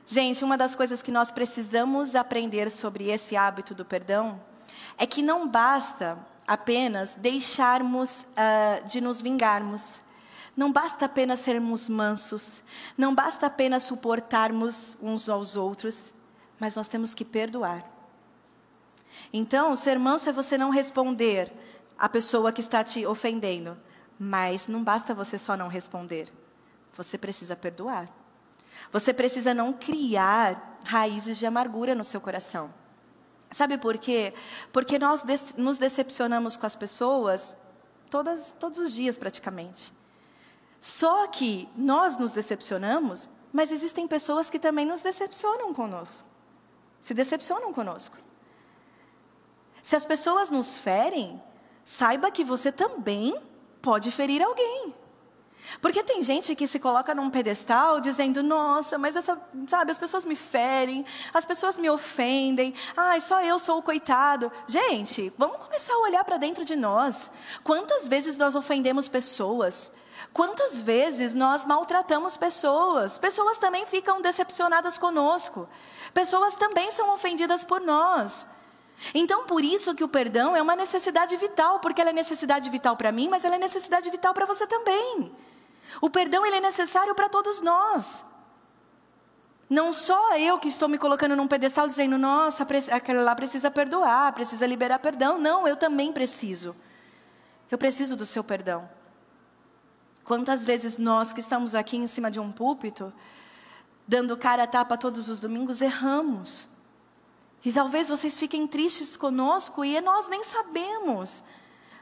Gente, 0.07 0.45
uma 0.45 0.57
das 0.57 0.75
coisas 0.75 1.03
que 1.03 1.11
nós 1.11 1.31
precisamos 1.31 2.15
aprender 2.15 2.71
sobre 2.71 3.11
esse 3.11 3.37
hábito 3.37 3.75
do 3.75 3.85
perdão 3.85 4.41
é 4.99 5.07
que 5.07 5.23
não 5.23 5.49
basta 5.49 6.19
apenas 6.47 7.15
deixarmos 7.15 8.27
uh, 8.33 8.87
de 8.87 9.01
nos 9.01 9.21
vingarmos. 9.21 10.03
Não 10.57 10.73
basta 10.73 11.07
apenas 11.07 11.41
sermos 11.41 11.89
mansos. 11.89 12.63
Não 12.97 13.15
basta 13.15 13.47
apenas 13.47 13.85
suportarmos 13.85 14.99
uns 15.01 15.29
aos 15.29 15.57
outros. 15.57 16.13
Mas 16.59 16.77
nós 16.77 16.89
temos 16.89 17.15
que 17.15 17.25
perdoar. 17.25 17.92
Então, 19.33 19.75
ser 19.75 19.99
manso 19.99 20.29
é 20.29 20.33
você 20.33 20.59
não 20.59 20.71
responder 20.71 21.53
à 21.99 22.09
pessoa 22.09 22.53
que 22.53 22.61
está 22.61 22.85
te 22.85 23.07
ofendendo. 23.07 23.77
Mas 24.19 24.69
não 24.69 24.85
basta 24.85 25.15
você 25.15 25.39
só 25.39 25.57
não 25.57 25.69
responder. 25.69 26.33
Você 26.95 27.17
precisa 27.17 27.57
perdoar. 27.57 28.09
Você 28.91 29.13
precisa 29.13 29.55
não 29.55 29.73
criar 29.73 30.79
raízes 30.85 31.39
de 31.39 31.47
amargura 31.47 31.95
no 31.95 32.05
seu 32.05 32.21
coração. 32.21 32.73
Sabe 33.51 33.79
por 33.79 33.99
quê? 33.99 34.33
Porque 34.73 34.99
nós 34.99 35.25
nos 35.57 35.79
decepcionamos 35.79 36.57
com 36.57 36.67
as 36.67 36.77
pessoas 36.77 37.57
todas, 38.11 38.57
todos 38.59 38.79
os 38.79 38.93
dias, 38.93 39.19
praticamente. 39.19 39.93
Só 40.79 41.27
que 41.27 41.69
nós 41.77 42.17
nos 42.17 42.33
decepcionamos, 42.33 43.29
mas 43.53 43.71
existem 43.71 44.09
pessoas 44.09 44.51
que 44.51 44.59
também 44.59 44.85
nos 44.85 45.03
decepcionam 45.03 45.73
conosco. 45.73 46.29
Se 47.01 47.15
decepcionam 47.15 47.73
conosco. 47.73 48.17
Se 49.83 49.97
as 49.97 50.07
pessoas 50.07 50.49
nos 50.49 50.79
ferem, 50.79 51.43
saiba 51.85 52.31
que 52.31 52.45
você 52.45 52.71
também 52.71 53.37
pode 53.83 54.13
ferir 54.13 54.41
alguém. 54.41 54.95
Porque 55.81 56.03
tem 56.03 56.23
gente 56.23 56.55
que 56.55 56.67
se 56.67 56.79
coloca 56.79 57.15
num 57.15 57.31
pedestal 57.31 58.01
dizendo: 58.01 58.43
"Nossa, 58.43 58.99
mas 58.99 59.17
essa, 59.17 59.41
sabe, 59.69 59.91
as 59.91 59.99
pessoas 59.99 60.25
me 60.25 60.37
ferem, 60.37 61.05
as 61.33 61.45
pessoas 61.45 61.79
me 61.79 61.89
ofendem. 61.89 62.75
Ai, 62.97 63.21
só 63.21 63.43
eu 63.43 63.59
sou 63.59 63.79
o 63.79 63.83
coitado". 63.83 64.51
Gente, 64.67 65.33
vamos 65.37 65.59
começar 65.59 65.95
a 65.95 66.01
olhar 66.01 66.25
para 66.25 66.37
dentro 66.37 66.65
de 66.65 66.77
nós. 66.77 67.31
Quantas 67.63 68.09
vezes 68.09 68.37
nós 68.37 68.55
ofendemos 68.55 69.09
pessoas? 69.09 69.91
Quantas 70.33 70.81
vezes 70.81 71.35
nós 71.35 71.65
maltratamos 71.65 72.37
pessoas? 72.37 73.19
Pessoas 73.19 73.59
também 73.59 73.85
ficam 73.87 74.21
decepcionadas 74.21 74.99
conosco. 74.99 75.69
Pessoas 76.15 76.55
também 76.57 76.91
são 76.91 77.13
ofendidas 77.13 77.65
por 77.65 77.81
nós. 77.81 78.47
Então, 79.15 79.45
por 79.47 79.65
isso 79.65 79.95
que 79.95 80.05
o 80.05 80.09
perdão 80.09 80.55
é 80.57 80.63
uma 80.63 80.77
necessidade 80.77 81.37
vital, 81.37 81.81
porque 81.81 82.01
ela 82.01 82.11
é 82.11 82.13
necessidade 82.13 82.69
vital 82.71 82.97
para 82.97 83.11
mim, 83.11 83.29
mas 83.29 83.45
ela 83.45 83.57
é 83.57 83.59
necessidade 83.59 84.09
vital 84.11 84.33
para 84.33 84.47
você 84.47 84.67
também. 84.67 85.33
O 86.01 86.09
perdão 86.09 86.47
ele 86.47 86.57
é 86.57 86.61
necessário 86.61 87.15
para 87.15 87.29
todos 87.29 87.61
nós. 87.61 88.25
Não 89.69 89.93
só 89.93 90.37
eu 90.37 90.59
que 90.59 90.69
estou 90.69 90.89
me 90.89 90.99
colocando 90.99 91.35
num 91.35 91.49
pedestal 91.49 91.89
dizendo, 91.89 92.19
nossa, 92.19 92.67
aquela 92.91 93.23
lá 93.23 93.35
precisa 93.35 93.71
perdoar, 93.71 94.33
precisa 94.33 94.67
liberar 94.67 94.99
perdão. 94.99 95.39
Não, 95.39 95.67
eu 95.67 95.77
também 95.77 96.13
preciso. 96.13 96.77
Eu 97.71 97.79
preciso 97.79 98.15
do 98.15 98.27
seu 98.27 98.45
perdão. 98.45 98.89
Quantas 100.25 100.65
vezes 100.65 100.99
nós 100.99 101.33
que 101.33 101.41
estamos 101.41 101.75
aqui 101.75 101.97
em 101.97 102.07
cima 102.07 102.31
de 102.31 102.39
um 102.39 102.53
púlpito, 102.53 103.13
dando 104.07 104.37
cara 104.37 104.65
a 104.65 104.67
tapa 104.67 104.97
todos 104.97 105.29
os 105.29 105.41
domingos, 105.41 105.81
erramos. 105.81 106.69
E 107.65 107.73
talvez 107.73 108.09
vocês 108.09 108.39
fiquem 108.39 108.67
tristes 108.67 109.17
conosco 109.17 109.85
e 109.85 110.01
nós 110.01 110.29
nem 110.29 110.43
sabemos. 110.43 111.45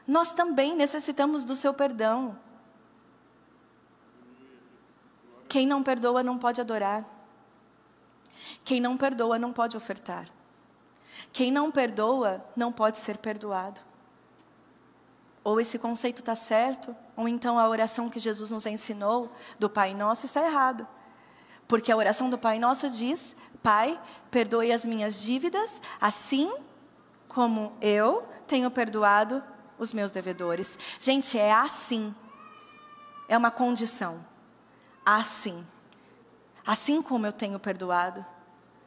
Nós 0.07 0.33
também 0.33 0.75
necessitamos 0.75 1.43
do 1.43 1.55
seu 1.55 1.73
perdão. 1.73 2.37
Quem 5.47 5.67
não 5.67 5.83
perdoa 5.83 6.23
não 6.23 6.37
pode 6.37 6.59
adorar. 6.61 7.05
Quem 8.63 8.79
não 8.79 8.97
perdoa 8.97 9.37
não 9.37 9.53
pode 9.53 9.77
ofertar. 9.77 10.27
Quem 11.31 11.51
não 11.51 11.69
perdoa 11.71 12.43
não 12.55 12.71
pode 12.71 12.97
ser 12.97 13.17
perdoado. 13.17 13.79
Ou 15.43 15.59
esse 15.59 15.79
conceito 15.79 16.19
está 16.19 16.35
certo, 16.35 16.95
ou 17.15 17.27
então 17.27 17.57
a 17.57 17.67
oração 17.67 18.09
que 18.09 18.19
Jesus 18.19 18.51
nos 18.51 18.65
ensinou 18.65 19.31
do 19.57 19.69
Pai 19.69 19.93
Nosso 19.93 20.25
está 20.25 20.45
errado. 20.45 20.87
Porque 21.67 21.91
a 21.91 21.97
oração 21.97 22.29
do 22.29 22.37
Pai 22.37 22.59
Nosso 22.59 22.89
diz: 22.89 23.35
Pai, 23.63 23.99
perdoe 24.31 24.71
as 24.71 24.85
minhas 24.85 25.21
dívidas, 25.21 25.81
assim 25.99 26.51
como 27.27 27.73
eu 27.81 28.25
tenho 28.47 28.71
perdoado 28.71 29.43
os 29.77 29.93
meus 29.93 30.11
devedores. 30.11 30.79
Gente, 30.97 31.37
é 31.37 31.51
assim. 31.51 32.15
É 33.27 33.37
uma 33.37 33.51
condição. 33.51 34.25
Assim. 35.05 35.65
Assim 36.65 37.01
como 37.01 37.25
eu 37.25 37.33
tenho 37.33 37.59
perdoado. 37.59 38.25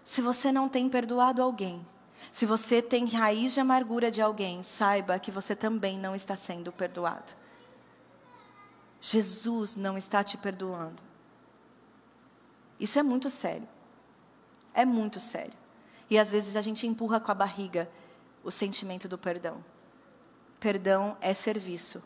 Se 0.03 0.21
você 0.21 0.51
não 0.51 0.69
tem 0.69 0.89
perdoado 0.89 1.43
alguém, 1.43 1.85
se 2.31 2.47
você 2.47 2.83
tem 2.83 3.07
raiz 3.07 3.55
de 3.55 3.61
amargura 3.61 4.11
de 4.11 4.21
alguém, 4.21 4.63
saiba 4.63 5.19
que 5.19 5.31
você 5.31 5.55
também 5.55 5.99
não 5.99 6.15
está 6.15 6.37
sendo 6.37 6.73
perdoado. 6.73 7.33
Jesus 9.01 9.77
não 9.77 9.97
está 9.97 10.25
te 10.25 10.37
perdoando. 10.37 11.03
Isso 12.79 12.99
é 12.99 13.03
muito 13.03 13.31
sério. 13.31 13.69
É 14.75 14.85
muito 14.85 15.21
sério. 15.21 15.55
E 16.11 16.19
às 16.19 16.31
vezes 16.31 16.57
a 16.57 16.61
gente 16.61 16.87
empurra 16.87 17.21
com 17.21 17.31
a 17.31 17.35
barriga 17.35 17.89
o 18.43 18.51
sentimento 18.51 19.09
do 19.09 19.17
perdão. 19.17 19.65
Perdão 20.61 21.17
é 21.21 21.33
serviço. 21.33 22.03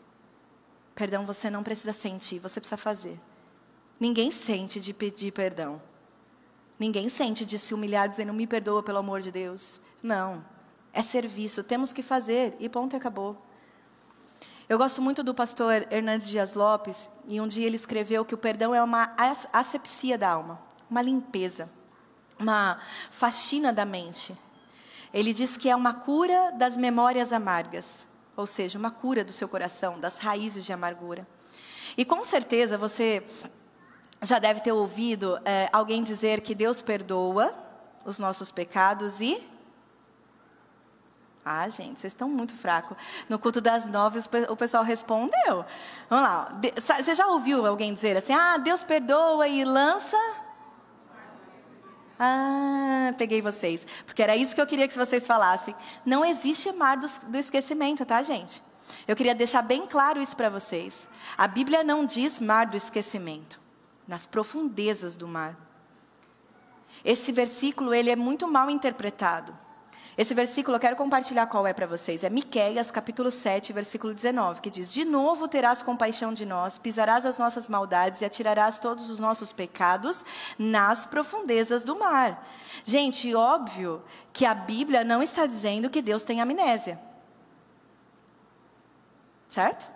Perdão 0.95 1.25
você 1.25 1.49
não 1.49 1.63
precisa 1.63 1.93
sentir, 1.93 2.39
você 2.39 2.59
precisa 2.59 2.77
fazer. 2.77 3.19
Ninguém 3.99 4.31
sente 4.31 4.79
de 4.79 4.93
pedir 4.93 5.31
perdão. 5.31 5.81
Ninguém 6.77 7.09
sente 7.09 7.45
de 7.45 7.59
se 7.59 7.73
humilhar 7.73 8.07
dizendo 8.07 8.33
me 8.33 8.47
perdoa 8.47 8.81
pelo 8.81 8.99
amor 8.99 9.19
de 9.19 9.31
Deus. 9.31 9.81
Não. 10.01 10.43
É 10.93 11.01
serviço, 11.01 11.63
temos 11.63 11.91
que 11.91 12.01
fazer 12.01 12.55
e 12.59 12.69
ponto 12.69 12.95
acabou. 12.95 13.37
Eu 14.67 14.77
gosto 14.77 15.01
muito 15.01 15.23
do 15.23 15.33
pastor 15.33 15.87
Hernandes 15.91 16.29
Dias 16.29 16.53
Lopes, 16.53 17.09
e 17.27 17.41
um 17.41 17.47
dia 17.47 17.65
ele 17.65 17.75
escreveu 17.75 18.23
que 18.23 18.35
o 18.35 18.37
perdão 18.37 18.73
é 18.73 18.81
uma 18.83 19.15
asepsia 19.51 20.17
da 20.17 20.29
alma, 20.29 20.61
uma 20.89 21.01
limpeza, 21.01 21.69
uma 22.39 22.79
faxina 23.11 23.73
da 23.73 23.85
mente. 23.85 24.37
Ele 25.13 25.33
diz 25.33 25.57
que 25.57 25.69
é 25.69 25.75
uma 25.75 25.93
cura 25.93 26.51
das 26.51 26.77
memórias 26.77 27.33
amargas, 27.33 28.07
ou 28.35 28.45
seja, 28.45 28.79
uma 28.79 28.91
cura 28.91 29.23
do 29.23 29.31
seu 29.31 29.47
coração, 29.47 29.99
das 29.99 30.19
raízes 30.19 30.65
de 30.65 30.71
amargura. 30.71 31.27
E 31.97 32.05
com 32.05 32.23
certeza 32.23 32.77
você 32.77 33.23
já 34.21 34.39
deve 34.39 34.61
ter 34.61 34.71
ouvido 34.71 35.39
é, 35.43 35.67
alguém 35.73 36.03
dizer 36.03 36.41
que 36.41 36.53
Deus 36.53 36.81
perdoa 36.81 37.53
os 38.05 38.19
nossos 38.19 38.51
pecados 38.51 39.21
e 39.21 39.41
ah, 41.43 41.67
gente, 41.67 41.99
vocês 41.99 42.13
estão 42.13 42.29
muito 42.29 42.53
fracos. 42.53 42.95
No 43.27 43.39
culto 43.39 43.59
das 43.59 43.87
nove, 43.87 44.19
o 44.49 44.55
pessoal 44.55 44.83
respondeu. 44.83 45.65
Vamos 46.07 46.29
lá. 46.29 46.59
Você 46.77 47.15
já 47.15 47.25
ouviu 47.27 47.65
alguém 47.65 47.91
dizer 47.91 48.15
assim: 48.15 48.33
ah, 48.33 48.57
Deus 48.57 48.83
perdoa 48.83 49.47
e 49.47 49.63
lança. 49.63 50.17
Ah, 52.19 53.13
peguei 53.17 53.41
vocês. 53.41 53.87
Porque 54.05 54.21
era 54.21 54.35
isso 54.35 54.53
que 54.53 54.59
eu 54.59 54.67
queria 54.67 54.87
que 54.87 54.97
vocês 54.97 55.25
falassem. 55.25 55.73
Não 56.05 56.25
existe 56.25 56.69
mar 56.73 56.97
do, 56.97 57.07
do 57.27 57.37
esquecimento, 57.37 58.05
tá, 58.05 58.21
gente? 58.21 58.61
Eu 59.07 59.15
queria 59.15 59.33
deixar 59.33 59.61
bem 59.61 59.87
claro 59.87 60.21
isso 60.21 60.35
para 60.35 60.49
vocês. 60.49 61.07
A 61.37 61.47
Bíblia 61.47 61.83
não 61.83 62.05
diz 62.05 62.39
mar 62.39 62.65
do 62.65 62.75
esquecimento, 62.75 63.59
nas 64.07 64.25
profundezas 64.25 65.15
do 65.15 65.27
mar. 65.27 65.57
Esse 67.05 67.31
versículo 67.31 67.93
ele 67.93 68.09
é 68.09 68.15
muito 68.15 68.47
mal 68.47 68.69
interpretado. 68.69 69.57
Esse 70.19 70.33
versículo 70.33 70.75
eu 70.75 70.81
quero 70.81 70.97
compartilhar 70.97 71.47
qual 71.47 71.65
é 71.65 71.71
para 71.71 71.87
vocês. 71.87 72.25
É 72.25 72.29
Miqueias, 72.29 72.91
capítulo 72.91 73.31
7, 73.31 73.71
versículo 73.71 74.13
19, 74.13 74.59
que 74.59 74.69
diz: 74.69 74.91
De 74.91 75.05
novo 75.05 75.47
terás 75.47 75.81
compaixão 75.81 76.33
de 76.33 76.45
nós, 76.45 76.77
pisarás 76.77 77.25
as 77.25 77.39
nossas 77.39 77.69
maldades 77.69 78.19
e 78.19 78.25
atirarás 78.25 78.79
todos 78.79 79.09
os 79.09 79.17
nossos 79.17 79.53
pecados 79.53 80.25
nas 80.57 81.05
profundezas 81.05 81.85
do 81.85 81.97
mar. 81.97 82.45
Gente, 82.83 83.33
óbvio 83.33 84.03
que 84.33 84.45
a 84.45 84.53
Bíblia 84.53 85.05
não 85.05 85.23
está 85.23 85.45
dizendo 85.45 85.89
que 85.89 86.01
Deus 86.01 86.23
tem 86.23 86.41
amnésia. 86.41 86.99
Certo? 89.47 89.89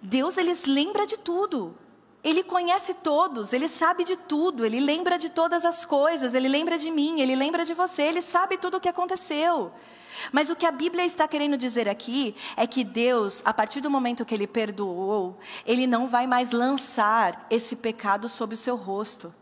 Deus 0.00 0.38
ele 0.38 0.54
lembra 0.68 1.08
de 1.08 1.18
tudo. 1.18 1.76
Ele 2.24 2.42
conhece 2.42 2.94
todos, 2.94 3.52
ele 3.52 3.68
sabe 3.68 4.02
de 4.02 4.16
tudo, 4.16 4.64
ele 4.64 4.80
lembra 4.80 5.18
de 5.18 5.28
todas 5.28 5.62
as 5.64 5.84
coisas, 5.84 6.32
ele 6.32 6.48
lembra 6.48 6.78
de 6.78 6.90
mim, 6.90 7.20
ele 7.20 7.36
lembra 7.36 7.66
de 7.66 7.74
você, 7.74 8.02
ele 8.04 8.22
sabe 8.22 8.56
tudo 8.56 8.78
o 8.78 8.80
que 8.80 8.88
aconteceu. 8.88 9.70
Mas 10.32 10.48
o 10.48 10.56
que 10.56 10.64
a 10.64 10.70
Bíblia 10.70 11.04
está 11.04 11.28
querendo 11.28 11.58
dizer 11.58 11.88
aqui 11.88 12.34
é 12.56 12.66
que 12.66 12.82
Deus, 12.82 13.42
a 13.44 13.52
partir 13.52 13.80
do 13.80 13.90
momento 13.90 14.24
que 14.24 14.34
ele 14.34 14.46
perdoou, 14.46 15.38
ele 15.66 15.86
não 15.86 16.06
vai 16.06 16.26
mais 16.26 16.50
lançar 16.50 17.46
esse 17.50 17.76
pecado 17.76 18.28
sobre 18.28 18.54
o 18.54 18.58
seu 18.58 18.76
rosto. 18.76 19.34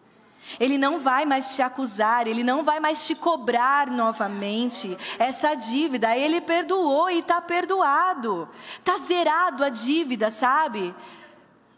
Ele 0.58 0.76
não 0.76 0.98
vai 0.98 1.24
mais 1.24 1.54
te 1.54 1.62
acusar, 1.62 2.26
ele 2.26 2.42
não 2.42 2.64
vai 2.64 2.80
mais 2.80 3.06
te 3.06 3.14
cobrar 3.14 3.88
novamente 3.88 4.96
essa 5.18 5.54
dívida. 5.54 6.16
Ele 6.16 6.40
perdoou 6.40 7.08
e 7.10 7.20
está 7.20 7.40
perdoado. 7.40 8.48
Está 8.78 8.98
zerado 8.98 9.62
a 9.62 9.68
dívida, 9.68 10.32
sabe? 10.32 10.92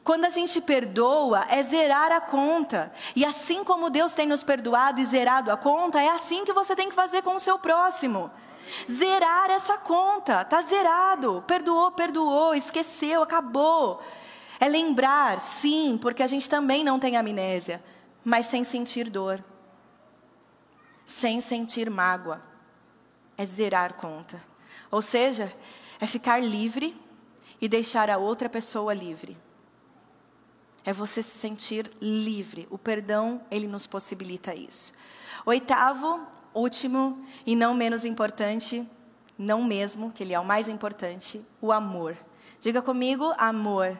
Quando 0.05 0.27
a 0.27 0.31
gente 0.31 0.61
perdoa, 0.61 1.47
é 1.49 1.63
zerar 1.63 2.13
a 2.13 2.21
conta. 2.21 2.93
E 3.17 3.25
assim 3.25 3.65
como 3.65 3.89
Deus 3.89 4.13
tem 4.13 4.27
nos 4.27 4.45
perdoado 4.45 5.01
e 5.01 5.05
zerado 5.05 5.51
a 5.51 5.57
conta, 5.57 6.01
é 6.01 6.11
assim 6.11 6.45
que 6.45 6.53
você 6.53 6.77
tem 6.77 6.91
que 6.91 6.95
fazer 6.95 7.23
com 7.23 7.37
o 7.37 7.41
seu 7.41 7.59
próximo. 7.59 8.31
Zerar 8.89 9.51
essa 9.51 9.79
conta, 9.79 10.43
está 10.43 10.61
zerado. 10.61 11.43
Perdoou, 11.47 11.91
perdoou, 11.91 12.55
esqueceu, 12.55 13.23
acabou. 13.23 14.03
É 14.61 14.69
lembrar, 14.69 15.41
sim, 15.41 15.99
porque 16.01 16.23
a 16.23 16.27
gente 16.27 16.51
também 16.51 16.85
não 16.85 16.99
tem 16.99 17.17
amnésia, 17.17 17.83
mas 18.23 18.47
sem 18.47 18.63
sentir 18.63 19.09
dor, 19.09 19.43
sem 21.07 21.41
sentir 21.41 21.89
mágoa. 21.89 22.43
É 23.39 23.47
zerar 23.47 23.95
conta. 23.95 24.41
Ou 24.91 25.01
seja, 25.01 25.51
é 25.99 26.07
ficar 26.07 26.43
livre 26.43 26.95
e 27.59 27.69
deixar 27.69 28.11
a 28.11 28.19
outra 28.19 28.51
pessoa 28.51 28.93
livre. 28.93 29.37
É 30.85 30.93
você 30.93 31.23
se 31.23 31.39
sentir 31.39 31.91
livre. 32.01 32.67
O 32.71 32.77
perdão, 32.77 33.41
ele 33.51 33.67
nos 33.67 33.87
possibilita 33.87 34.55
isso. 34.55 34.93
Oitavo, 35.47 36.21
último 36.55 37.25
e 37.47 37.57
não 37.57 37.75
menos 37.75 38.05
importante, 38.05 38.87
não 39.39 39.65
mesmo, 39.65 40.13
que 40.13 40.23
ele 40.23 40.35
é 40.35 40.41
o 40.41 40.45
mais 40.45 40.69
importante, 40.69 41.45
o 41.61 41.73
amor. 41.73 42.17
Diga 42.61 42.81
comigo, 42.81 43.33
amor. 43.37 43.99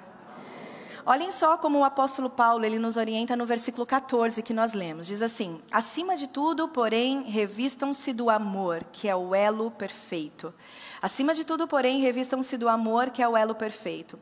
Olhem 1.07 1.31
só 1.31 1.59
como 1.59 1.81
o 1.81 1.85
apóstolo 1.85 2.31
Paulo 2.31 2.65
ele 2.65 2.79
nos 2.79 2.97
orienta 2.97 3.37
no 3.37 3.45
versículo 3.45 3.85
14 3.85 4.43
que 4.43 4.55
nós 4.55 4.73
lemos. 4.73 5.07
Diz 5.07 5.21
assim: 5.21 5.61
Acima 5.71 6.17
de 6.17 6.27
tudo, 6.27 6.67
porém, 6.67 7.25
revistam-se 7.25 8.15
do 8.15 8.31
amor, 8.31 8.83
que 8.91 9.07
é 9.07 9.15
o 9.15 9.35
elo 9.35 9.71
perfeito. 9.71 10.55
Acima 11.03 11.35
de 11.35 11.45
tudo, 11.45 11.69
porém, 11.69 12.01
revistam-se 12.01 12.57
do 12.57 12.71
amor, 12.71 13.11
que 13.11 13.23
é 13.23 13.29
o 13.29 13.37
elo 13.37 13.55
perfeito. 13.55 14.19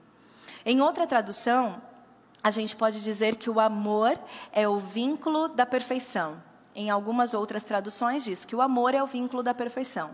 Em 0.66 0.80
outra 0.80 1.06
tradução, 1.06 1.80
a 2.42 2.50
gente 2.50 2.74
pode 2.74 3.00
dizer 3.00 3.36
que 3.36 3.48
o 3.48 3.60
amor 3.60 4.18
é 4.52 4.68
o 4.68 4.78
vínculo 4.78 5.48
da 5.48 5.64
perfeição. 5.64 6.42
Em 6.74 6.90
algumas 6.90 7.34
outras 7.34 7.64
traduções 7.64 8.24
diz 8.24 8.44
que 8.44 8.56
o 8.56 8.62
amor 8.62 8.94
é 8.94 9.02
o 9.02 9.06
vínculo 9.06 9.42
da 9.42 9.52
perfeição. 9.54 10.10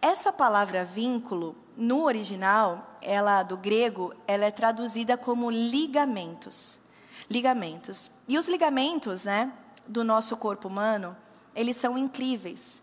Essa 0.00 0.32
palavra 0.32 0.84
vínculo, 0.84 1.54
no 1.76 2.04
original, 2.04 2.96
ela 3.02 3.42
do 3.42 3.56
grego, 3.56 4.14
ela 4.26 4.46
é 4.46 4.50
traduzida 4.50 5.16
como 5.16 5.50
ligamentos. 5.50 6.78
Ligamentos. 7.28 8.10
E 8.26 8.38
os 8.38 8.48
ligamentos, 8.48 9.24
né, 9.24 9.52
do 9.86 10.02
nosso 10.02 10.36
corpo 10.36 10.68
humano, 10.68 11.16
eles 11.54 11.76
são 11.76 11.98
incríveis. 11.98 12.82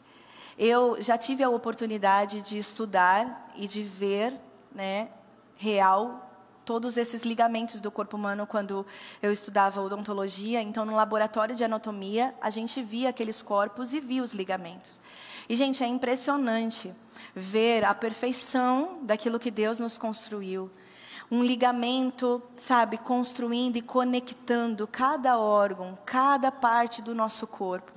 Eu 0.57 1.01
já 1.01 1.17
tive 1.17 1.43
a 1.43 1.49
oportunidade 1.49 2.41
de 2.41 2.57
estudar 2.57 3.51
e 3.55 3.67
de 3.67 3.83
ver, 3.83 4.33
né, 4.73 5.09
real 5.55 6.26
todos 6.67 6.97
esses 6.97 7.23
ligamentos 7.23 7.79
do 7.79 7.89
corpo 7.89 8.17
humano 8.17 8.45
quando 8.45 8.85
eu 9.21 9.31
estudava 9.31 9.79
odontologia. 9.79 10.61
Então, 10.61 10.85
no 10.85 10.93
laboratório 10.93 11.55
de 11.55 11.63
anatomia, 11.63 12.35
a 12.41 12.49
gente 12.49 12.83
via 12.83 13.07
aqueles 13.07 13.41
corpos 13.41 13.93
e 13.93 14.01
via 14.01 14.21
os 14.21 14.33
ligamentos. 14.33 14.99
E, 15.47 15.55
gente, 15.55 15.81
é 15.81 15.87
impressionante 15.87 16.93
ver 17.33 17.85
a 17.85 17.95
perfeição 17.95 18.99
daquilo 19.01 19.39
que 19.39 19.49
Deus 19.49 19.79
nos 19.79 19.97
construiu. 19.97 20.69
Um 21.31 21.41
ligamento, 21.41 22.43
sabe, 22.57 22.97
construindo 22.97 23.77
e 23.77 23.81
conectando 23.81 24.85
cada 24.85 25.37
órgão, 25.37 25.97
cada 26.05 26.51
parte 26.51 27.01
do 27.01 27.15
nosso 27.15 27.47
corpo. 27.47 27.93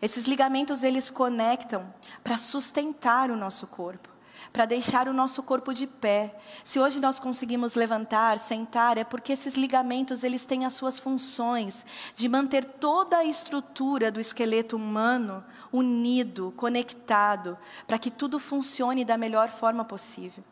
Esses 0.00 0.28
ligamentos, 0.28 0.84
eles 0.84 1.10
conectam 1.10 1.92
para 2.22 2.38
sustentar 2.38 3.32
o 3.32 3.36
nosso 3.36 3.66
corpo 3.66 4.11
para 4.52 4.64
deixar 4.64 5.08
o 5.08 5.12
nosso 5.12 5.42
corpo 5.42 5.74
de 5.74 5.86
pé. 5.86 6.34
Se 6.64 6.80
hoje 6.80 7.00
nós 7.00 7.20
conseguimos 7.20 7.74
levantar, 7.74 8.38
sentar, 8.38 8.96
é 8.96 9.04
porque 9.04 9.32
esses 9.32 9.54
ligamentos 9.54 10.24
eles 10.24 10.46
têm 10.46 10.64
as 10.64 10.72
suas 10.72 10.98
funções 10.98 11.84
de 12.14 12.28
manter 12.28 12.64
toda 12.64 13.18
a 13.18 13.24
estrutura 13.24 14.10
do 14.10 14.20
esqueleto 14.20 14.76
humano 14.76 15.44
unido, 15.72 16.52
conectado, 16.56 17.58
para 17.86 17.98
que 17.98 18.10
tudo 18.10 18.38
funcione 18.38 19.04
da 19.04 19.16
melhor 19.16 19.48
forma 19.48 19.84
possível. 19.84 20.44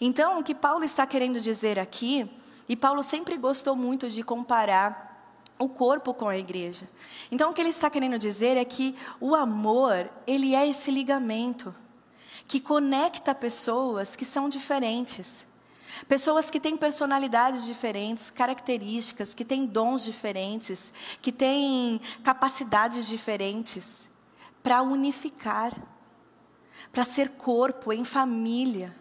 Então, 0.00 0.38
o 0.38 0.42
que 0.42 0.54
Paulo 0.54 0.84
está 0.84 1.06
querendo 1.06 1.40
dizer 1.40 1.78
aqui, 1.78 2.30
e 2.68 2.74
Paulo 2.74 3.02
sempre 3.02 3.36
gostou 3.36 3.76
muito 3.76 4.08
de 4.08 4.22
comparar 4.22 5.12
o 5.58 5.68
corpo 5.68 6.12
com 6.12 6.28
a 6.28 6.36
igreja. 6.36 6.88
Então, 7.30 7.50
o 7.50 7.54
que 7.54 7.60
ele 7.60 7.68
está 7.70 7.88
querendo 7.88 8.18
dizer 8.18 8.56
é 8.56 8.64
que 8.64 8.96
o 9.20 9.34
amor, 9.34 10.10
ele 10.26 10.54
é 10.54 10.66
esse 10.66 10.90
ligamento 10.90 11.74
que 12.46 12.60
conecta 12.60 13.34
pessoas 13.34 14.16
que 14.16 14.24
são 14.24 14.48
diferentes. 14.48 15.46
Pessoas 16.08 16.50
que 16.50 16.60
têm 16.60 16.76
personalidades 16.76 17.64
diferentes, 17.64 18.30
características, 18.30 19.32
que 19.34 19.44
têm 19.44 19.64
dons 19.64 20.02
diferentes, 20.04 20.92
que 21.22 21.30
têm 21.30 22.00
capacidades 22.22 23.06
diferentes, 23.06 24.10
para 24.62 24.82
unificar, 24.82 25.72
para 26.90 27.04
ser 27.04 27.30
corpo 27.30 27.92
em 27.92 28.02
família, 28.02 28.94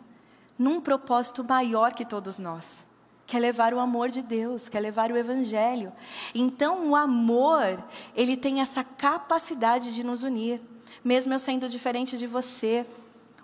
num 0.58 0.80
propósito 0.80 1.44
maior 1.44 1.94
que 1.94 2.06
todos 2.06 2.38
nós, 2.38 2.86
que 3.26 3.36
é 3.36 3.40
levar 3.40 3.74
o 3.74 3.80
amor 3.80 4.10
de 4.10 4.22
Deus, 4.22 4.70
que 4.70 4.78
é 4.78 4.80
levar 4.80 5.12
o 5.12 5.18
evangelho. 5.18 5.92
Então, 6.36 6.90
o 6.90 6.96
amor, 6.96 7.84
ele 8.16 8.38
tem 8.38 8.62
essa 8.62 8.84
capacidade 8.84 9.94
de 9.94 10.04
nos 10.04 10.22
unir, 10.22 10.62
mesmo 11.04 11.34
eu 11.34 11.40
sendo 11.40 11.68
diferente 11.68 12.18
de 12.18 12.28
você, 12.28 12.86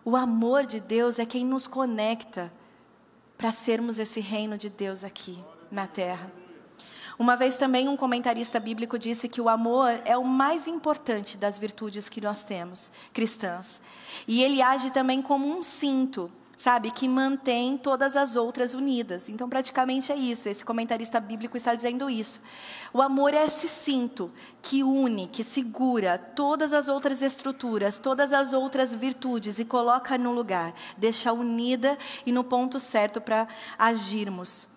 o 0.10 0.16
amor 0.16 0.66
de 0.66 0.80
Deus 0.80 1.20
é 1.20 1.26
quem 1.26 1.46
nos 1.46 1.68
conecta 1.68 2.52
para 3.38 3.52
sermos 3.52 4.00
esse 4.00 4.20
reino 4.20 4.58
de 4.58 4.68
Deus 4.68 5.04
aqui 5.04 5.38
na 5.72 5.86
terra. 5.86 6.32
Uma 7.20 7.36
vez 7.36 7.58
também 7.58 7.88
um 7.88 7.96
comentarista 7.96 8.60
bíblico 8.60 8.98
disse 8.98 9.30
que 9.30 9.40
o 9.40 9.48
amor 9.48 10.02
é 10.06 10.18
o 10.18 10.24
mais 10.24 10.68
importante 10.68 11.38
das 11.38 11.60
virtudes 11.60 12.10
que 12.10 12.20
nós 12.20 12.44
temos, 12.44 12.92
cristãs. 13.14 13.82
E 14.28 14.42
ele 14.42 14.64
age 14.64 14.90
também 14.90 15.22
como 15.22 15.46
um 15.46 15.62
cinto, 15.62 16.32
sabe, 16.60 16.92
que 16.92 17.08
mantém 17.08 17.78
todas 17.78 18.18
as 18.18 18.36
outras 18.36 18.74
unidas. 18.74 19.30
Então, 19.30 19.48
praticamente 19.48 20.12
é 20.12 20.16
isso. 20.18 20.50
Esse 20.50 20.66
comentarista 20.66 21.18
bíblico 21.18 21.56
está 21.56 21.74
dizendo 21.74 22.10
isso. 22.10 22.42
O 22.92 23.02
amor 23.02 23.34
é 23.34 23.46
esse 23.46 23.66
cinto 23.66 24.30
que 24.62 24.84
une, 24.84 25.30
que 25.30 25.42
segura 25.42 26.18
todas 26.18 26.74
as 26.74 26.90
outras 26.90 27.22
estruturas, 27.22 27.98
todas 27.98 28.34
as 28.34 28.52
outras 28.52 28.94
virtudes 28.94 29.58
e 29.58 29.64
coloca 29.64 30.18
no 30.18 30.34
lugar, 30.34 30.74
deixa 30.98 31.32
unida 31.32 31.98
e 32.26 32.32
no 32.34 32.44
ponto 32.44 32.78
certo 32.78 33.22
para 33.22 33.48
agirmos. 33.78 34.68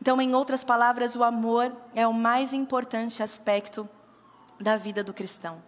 Então, 0.00 0.20
em 0.22 0.36
outras 0.36 0.62
palavras, 0.62 1.16
o 1.16 1.24
amor 1.24 1.72
é 1.92 2.06
o 2.06 2.14
mais 2.14 2.52
importante 2.52 3.20
aspecto 3.20 3.88
da 4.60 4.76
vida 4.76 5.02
do 5.02 5.12
cristão. 5.12 5.60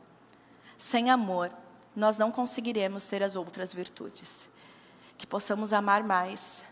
Sem 0.79 1.11
amor, 1.11 1.51
nós 1.97 2.17
não 2.17 2.31
conseguiremos 2.31 3.09
ter 3.09 3.25
as 3.25 3.35
outras 3.35 3.75
virtudes 3.75 4.54
que 5.19 5.27
possamos 5.27 5.73
amar 5.73 6.03
mais. 6.03 6.67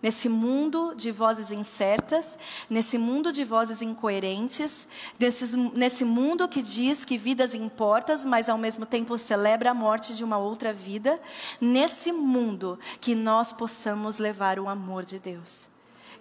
Nesse 0.00 0.28
mundo 0.28 0.94
de 0.94 1.10
vozes 1.10 1.50
incertas, 1.50 2.38
nesse 2.70 2.96
mundo 2.96 3.32
de 3.32 3.44
vozes 3.44 3.82
incoerentes, 3.82 4.86
nesse, 5.18 5.56
nesse 5.56 6.04
mundo 6.04 6.46
que 6.46 6.62
diz 6.62 7.04
que 7.04 7.18
vidas 7.18 7.52
importam, 7.52 8.16
mas 8.26 8.48
ao 8.48 8.56
mesmo 8.56 8.86
tempo 8.86 9.18
celebra 9.18 9.72
a 9.72 9.74
morte 9.74 10.14
de 10.14 10.22
uma 10.22 10.38
outra 10.38 10.72
vida, 10.72 11.20
nesse 11.60 12.12
mundo 12.12 12.78
que 13.00 13.12
nós 13.12 13.52
possamos 13.52 14.20
levar 14.20 14.60
o 14.60 14.68
amor 14.68 15.04
de 15.04 15.18
Deus. 15.18 15.68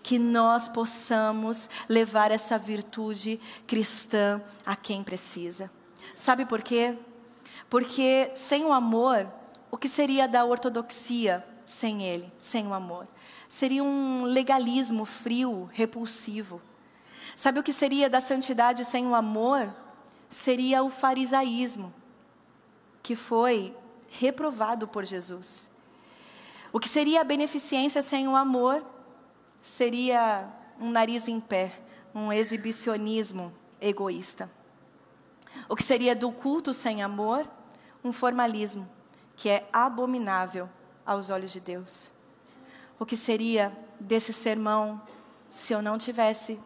Que 0.02 0.18
nós 0.18 0.68
possamos 0.68 1.70
levar 1.88 2.32
essa 2.32 2.58
virtude 2.58 3.40
cristã 3.68 4.42
a 4.66 4.76
quem 4.76 5.04
precisa. 5.04 5.70
Sabe 6.16 6.48
por 6.48 6.64
quê? 6.64 6.98
Porque 7.70 8.32
sem 8.34 8.66
o 8.66 8.74
amor, 8.74 9.32
o 9.70 9.78
que 9.78 9.88
seria 9.88 10.28
da 10.28 10.44
ortodoxia? 10.44 11.46
Sem 11.68 12.02
Ele, 12.04 12.32
sem 12.40 12.66
o 12.66 12.74
amor. 12.74 13.08
Seria 13.48 13.84
um 13.84 14.24
legalismo 14.24 15.06
frio, 15.06 15.70
repulsivo. 15.74 16.62
Sabe 17.36 17.60
o 17.60 17.64
que 17.64 17.74
seria 17.74 18.10
da 18.10 18.22
santidade 18.22 18.84
sem 18.86 19.06
o 19.06 19.14
amor? 19.14 19.72
Seria 20.30 20.82
o 20.82 20.90
farisaísmo, 20.90 21.94
que 23.04 23.16
foi 23.16 23.76
reprovado 24.10 24.88
por 24.88 25.06
Jesus. 25.06 25.70
O 26.72 26.80
que 26.80 26.90
seria 26.90 27.22
a 27.22 27.26
beneficência 27.26 28.02
sem 28.02 28.28
o 28.28 28.36
amor? 28.36 28.84
Seria 29.62 30.48
um 30.80 30.90
nariz 30.90 31.28
em 31.28 31.40
pé, 31.40 31.80
um 32.16 32.32
exibicionismo 32.32 33.54
egoísta. 33.80 34.50
O 35.68 35.76
que 35.76 35.84
seria 35.84 36.16
do 36.16 36.32
culto 36.32 36.74
sem 36.74 37.04
amor? 37.04 37.50
Um 38.04 38.12
formalismo, 38.12 38.88
que 39.36 39.50
é 39.50 39.68
abominável 39.72 40.70
aos 41.08 41.30
olhos 41.30 41.52
de 41.54 41.62
Deus. 41.62 42.12
O 43.00 43.06
que 43.06 43.16
seria 43.16 43.72
desse 43.98 44.34
sermão 44.34 45.02
se 45.50 45.72
eu 45.72 45.82
não 45.82 45.98
tivesse 45.98 46.60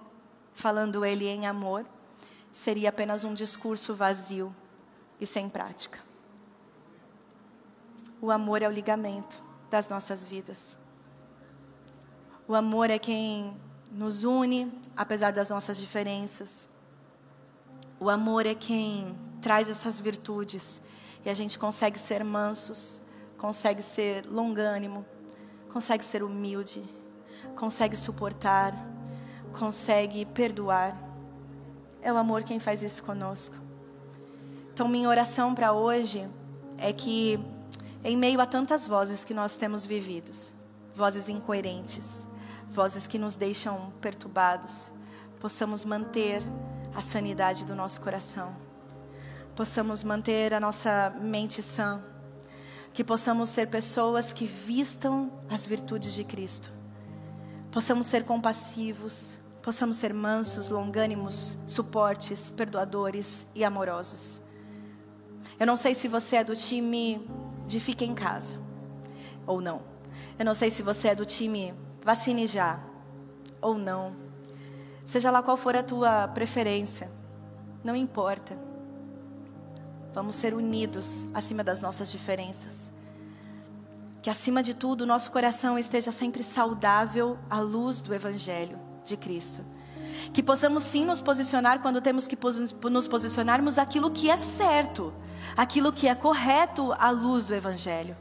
falando 0.53 1.05
ele 1.05 1.27
em 1.27 1.45
amor? 1.45 1.85
Seria 2.51 2.89
apenas 2.89 3.23
um 3.23 3.33
discurso 3.35 3.93
vazio 3.93 4.53
e 5.19 5.27
sem 5.27 5.47
prática. 5.47 5.99
O 8.19 8.31
amor 8.31 8.61
é 8.61 8.67
o 8.67 8.71
ligamento 8.71 9.41
das 9.69 9.89
nossas 9.89 10.27
vidas. 10.27 10.77
O 12.47 12.55
amor 12.55 12.89
é 12.89 12.99
quem 12.99 13.55
nos 13.91 14.23
une, 14.23 14.71
apesar 14.95 15.31
das 15.31 15.49
nossas 15.49 15.77
diferenças. 15.77 16.69
O 17.99 18.09
amor 18.09 18.45
é 18.45 18.55
quem 18.55 19.17
traz 19.41 19.69
essas 19.69 19.99
virtudes 19.99 20.81
e 21.25 21.29
a 21.29 21.33
gente 21.33 21.59
consegue 21.59 21.99
ser 21.99 22.23
mansos, 22.23 23.00
consegue 23.41 23.81
ser 23.81 24.23
longânimo, 24.27 25.03
consegue 25.73 26.05
ser 26.05 26.21
humilde, 26.21 26.87
consegue 27.55 27.97
suportar, 27.97 28.71
consegue 29.51 30.25
perdoar. 30.25 30.95
É 32.03 32.13
o 32.13 32.17
amor 32.17 32.43
quem 32.43 32.59
faz 32.59 32.83
isso 32.83 33.03
conosco. 33.03 33.55
Então, 34.71 34.87
minha 34.87 35.09
oração 35.09 35.55
para 35.55 35.73
hoje 35.73 36.29
é 36.77 36.93
que, 36.93 37.39
em 38.03 38.15
meio 38.15 38.39
a 38.39 38.45
tantas 38.45 38.85
vozes 38.85 39.25
que 39.25 39.33
nós 39.33 39.57
temos 39.57 39.87
vividos, 39.87 40.53
vozes 40.93 41.27
incoerentes, 41.27 42.27
vozes 42.69 43.07
que 43.07 43.17
nos 43.17 43.35
deixam 43.35 43.91
perturbados, 43.99 44.91
possamos 45.39 45.83
manter 45.83 46.43
a 46.93 47.01
sanidade 47.01 47.65
do 47.65 47.73
nosso 47.73 48.01
coração, 48.01 48.55
possamos 49.55 50.03
manter 50.03 50.53
a 50.53 50.59
nossa 50.59 51.11
mente 51.19 51.63
sã, 51.63 52.03
que 52.93 53.03
possamos 53.03 53.49
ser 53.49 53.67
pessoas 53.67 54.33
que 54.33 54.45
vistam 54.45 55.31
as 55.49 55.65
virtudes 55.65 56.13
de 56.13 56.23
Cristo. 56.23 56.71
Possamos 57.71 58.07
ser 58.07 58.25
compassivos, 58.25 59.39
possamos 59.61 59.95
ser 59.95 60.13
mansos, 60.13 60.67
longânimos, 60.67 61.57
suportes, 61.65 62.51
perdoadores 62.51 63.47
e 63.55 63.63
amorosos. 63.63 64.41
Eu 65.59 65.65
não 65.65 65.77
sei 65.77 65.93
se 65.93 66.07
você 66.07 66.37
é 66.37 66.43
do 66.43 66.55
time 66.55 67.25
de 67.65 67.79
fique 67.79 68.03
em 68.03 68.13
casa 68.13 68.59
ou 69.47 69.61
não. 69.61 69.81
Eu 70.37 70.43
não 70.43 70.53
sei 70.53 70.69
se 70.69 70.83
você 70.83 71.09
é 71.09 71.15
do 71.15 71.25
time 71.25 71.73
vacine 72.03 72.47
já 72.47 72.79
ou 73.61 73.77
não. 73.77 74.15
Seja 75.05 75.31
lá 75.31 75.41
qual 75.41 75.55
for 75.55 75.75
a 75.75 75.83
tua 75.83 76.27
preferência, 76.27 77.11
não 77.83 77.95
importa. 77.95 78.70
Vamos 80.13 80.35
ser 80.35 80.53
unidos 80.53 81.25
acima 81.33 81.63
das 81.63 81.81
nossas 81.81 82.11
diferenças. 82.11 82.91
Que 84.21 84.29
acima 84.29 84.61
de 84.61 84.73
tudo, 84.73 85.05
nosso 85.05 85.31
coração 85.31 85.79
esteja 85.79 86.11
sempre 86.11 86.43
saudável 86.43 87.37
à 87.49 87.59
luz 87.59 88.01
do 88.01 88.13
Evangelho 88.13 88.77
de 89.03 89.17
Cristo. 89.17 89.63
Que 90.33 90.43
possamos 90.43 90.83
sim 90.83 91.05
nos 91.05 91.21
posicionar 91.21 91.81
quando 91.81 92.01
temos 92.01 92.27
que 92.27 92.37
nos 92.89 93.07
posicionarmos 93.07 93.77
aquilo 93.77 94.11
que 94.11 94.29
é 94.29 94.37
certo, 94.37 95.13
aquilo 95.55 95.91
que 95.91 96.07
é 96.07 96.13
correto 96.13 96.93
à 96.99 97.09
luz 97.09 97.47
do 97.47 97.55
Evangelho. 97.55 98.15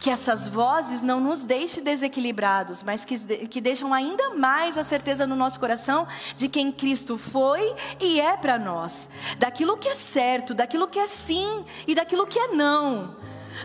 Que 0.00 0.10
essas 0.10 0.48
vozes 0.48 1.02
não 1.02 1.20
nos 1.20 1.44
deixem 1.44 1.84
desequilibrados, 1.84 2.82
mas 2.82 3.04
que, 3.04 3.18
que 3.46 3.60
deixam 3.60 3.94
ainda 3.94 4.30
mais 4.30 4.76
a 4.76 4.82
certeza 4.82 5.26
no 5.26 5.36
nosso 5.36 5.60
coração 5.60 6.08
de 6.34 6.48
quem 6.48 6.72
Cristo 6.72 7.18
foi 7.18 7.74
e 8.00 8.20
é 8.20 8.36
para 8.36 8.58
nós. 8.58 9.08
Daquilo 9.38 9.76
que 9.76 9.88
é 9.88 9.94
certo, 9.94 10.54
daquilo 10.54 10.88
que 10.88 10.98
é 10.98 11.06
sim 11.06 11.64
e 11.86 11.94
daquilo 11.94 12.26
que 12.26 12.38
é 12.38 12.48
não. 12.48 13.14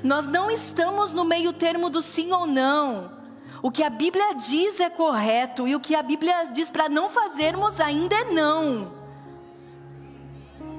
Nós 0.04 0.28
não 0.28 0.52
estamos 0.52 1.14
no 1.14 1.24
meio 1.24 1.54
termo 1.54 1.90
do 1.90 2.02
sim 2.02 2.32
ou 2.32 2.46
não. 2.46 3.12
O 3.62 3.72
que 3.72 3.82
a 3.82 3.90
Bíblia 3.90 4.36
diz 4.36 4.80
é 4.80 4.90
correto 4.90 5.68
e 5.68 5.76
o 5.76 5.80
que 5.80 5.96
a 5.96 6.04
Bíblia 6.04 6.52
diz 6.54 6.70
para 6.70 6.88
não 6.88 7.10
fazermos 7.10 7.80
ainda 7.80 8.16
é 8.16 8.26
não. 8.26 8.95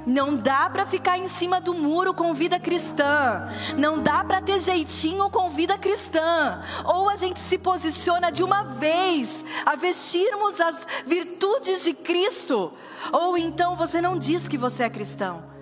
Não 0.07 0.37
dá 0.37 0.71
para 0.71 0.87
ficar 0.87 1.19
em 1.19 1.27
cima 1.27 1.61
do 1.61 1.75
muro 1.75 2.15
com 2.15 2.33
vida 2.33 2.61
cristã. 2.61 3.49
Não 3.77 4.01
dá 4.01 4.23
para 4.23 4.41
ter 4.41 4.61
jeitinho 4.61 5.29
com 5.29 5.51
vida 5.51 5.77
cristã. 5.77 6.63
Ou 6.85 7.09
a 7.09 7.17
gente 7.17 7.41
se 7.41 7.59
posiciona 7.59 8.31
de 8.31 8.45
uma 8.45 8.63
vez 8.63 9.45
a 9.65 9.75
vestirmos 9.75 10.61
as 10.61 10.87
virtudes 11.05 11.83
de 11.83 11.93
Cristo, 11.93 12.73
ou 13.13 13.37
então 13.37 13.75
você 13.75 14.01
não 14.01 14.17
diz 14.17 14.47
que 14.47 14.57
você 14.57 14.85
é 14.85 14.91
cristão. 14.91 15.56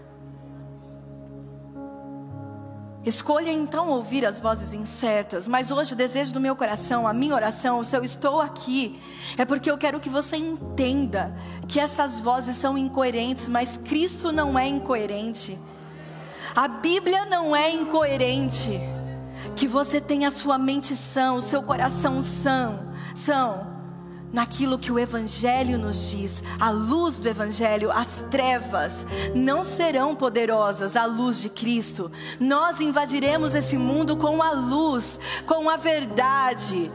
Escolha 3.05 3.51
então 3.51 3.91
ouvir 3.91 4.25
as 4.25 4.41
vozes 4.41 4.73
incertas, 4.73 5.47
mas 5.47 5.71
hoje 5.71 5.93
o 5.93 5.97
desejo 5.97 6.33
do 6.33 6.41
meu 6.41 6.57
coração, 6.57 7.07
a 7.07 7.13
minha 7.13 7.35
oração, 7.35 7.85
se 7.85 7.95
eu 7.95 8.03
estou 8.03 8.41
aqui, 8.41 8.99
é 9.37 9.45
porque 9.45 9.71
eu 9.71 9.77
quero 9.77 10.01
que 10.01 10.09
você 10.09 10.39
entenda 10.39 11.37
que 11.69 11.79
essas 11.79 12.19
vozes 12.19 12.57
são 12.57 12.79
incoerentes, 12.79 13.49
mas 13.49 13.77
Cristo 13.77 14.33
não 14.33 14.59
é 14.59 14.67
incoerente. 14.67 15.59
A 16.57 16.67
Bíblia 16.67 17.27
não 17.27 17.55
é 17.55 17.71
incoerente. 17.71 18.81
Que 19.55 19.69
você 19.69 20.01
tenha 20.01 20.29
a 20.29 20.31
sua 20.31 20.57
mente 20.57 20.97
sã, 20.97 21.33
o 21.33 21.43
seu 21.43 21.63
coração 21.63 22.23
são, 22.23 22.93
são 23.15 23.74
naquilo 24.35 24.77
que 24.77 24.91
o 24.91 24.99
Evangelho 24.99 25.79
nos 25.79 26.11
diz, 26.11 26.43
a 26.59 26.69
luz 26.69 27.19
do 27.19 27.29
Evangelho, 27.29 27.91
as 27.93 28.25
trevas 28.33 29.07
não 29.33 29.63
serão 29.63 30.17
poderosas 30.17 30.97
à 30.97 31.07
luz 31.07 31.41
de 31.41 31.49
Cristo. 31.49 32.11
Nós 32.41 32.81
invadiremos 32.81 33.55
esse 33.55 33.79
mundo 33.79 34.17
com 34.17 34.43
a 34.43 34.51
luz, 34.51 35.21
com 35.47 35.71
a 35.71 35.77
verdade. 35.77 36.91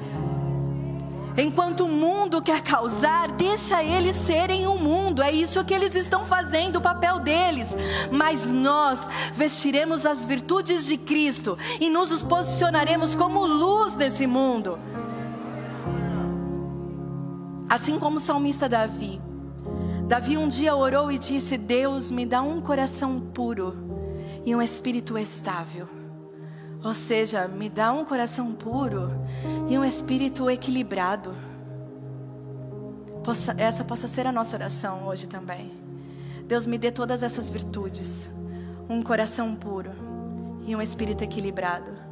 Enquanto 1.38 1.86
o 1.86 1.88
mundo 1.88 2.42
quer 2.42 2.62
causar, 2.62 3.32
deixa 3.32 3.82
eles 3.82 4.18
serem 4.18 4.68
o 4.68 4.74
um 4.74 4.78
mundo. 4.78 5.22
É 5.22 5.32
isso 5.32 5.64
que 5.64 5.74
eles 5.74 5.96
estão 5.96 6.26
fazendo, 6.26 6.76
o 6.76 6.82
papel 6.82 7.20
deles. 7.20 7.78
Mas 8.12 8.46
nós 8.46 9.08
vestiremos 9.34 10.06
as 10.06 10.26
virtudes 10.26 10.86
de 10.86 10.98
Cristo 10.98 11.58
e 11.80 11.90
nos 11.90 12.22
posicionaremos 12.22 13.16
como 13.16 13.46
luz 13.46 13.96
nesse 13.96 14.28
mundo. 14.28 14.78
Assim 17.70 17.99
como 17.99 18.17
o 18.17 18.20
salmista 18.20 18.67
Davi. 18.67 19.22
Davi 20.07 20.38
um 20.38 20.47
dia 20.47 20.76
orou 20.76 21.11
e 21.11 21.20
disse: 21.20 21.55
Deus, 21.55 22.09
me 22.09 22.26
dá 22.26 22.41
um 22.41 22.59
coração 22.59 23.20
puro 23.20 23.76
e 24.43 24.55
um 24.55 24.61
espírito 24.61 25.15
estável. 25.15 25.88
Ou 26.84 26.93
seja, 26.95 27.47
me 27.47 27.70
dá 27.70 27.91
um 27.91 28.03
coração 28.03 28.53
puro 28.53 29.11
e 29.70 29.78
um 29.78 29.86
espírito 29.86 30.49
equilibrado. 30.49 31.32
Possa, 33.24 33.53
essa 33.57 33.84
possa 33.84 34.07
ser 34.07 34.26
a 34.26 34.32
nossa 34.32 34.55
oração 34.55 35.05
hoje 35.05 35.28
também. 35.28 35.72
Deus 36.47 36.65
me 36.65 36.80
dê 36.80 36.89
todas 36.89 37.22
essas 37.22 37.49
virtudes: 37.49 38.32
um 38.89 39.03
coração 39.03 39.53
puro 39.53 39.91
e 40.65 40.76
um 40.76 40.82
espírito 40.82 41.24
equilibrado. 41.24 42.09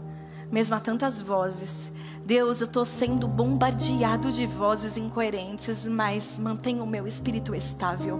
Mesmo 0.52 0.76
há 0.76 0.80
tantas 0.80 1.22
vozes, 1.22 1.92
Deus, 2.26 2.62
eu 2.62 2.66
estou 2.66 2.86
sendo 2.86 3.28
bombardeado 3.28 4.32
de 4.32 4.46
vozes 4.46 4.98
incoerentes, 4.98 5.88
mas 5.88 6.40
mantenha 6.40 6.84
o 6.84 6.88
meu 6.88 7.08
espírito 7.08 7.56
estável, 7.56 8.20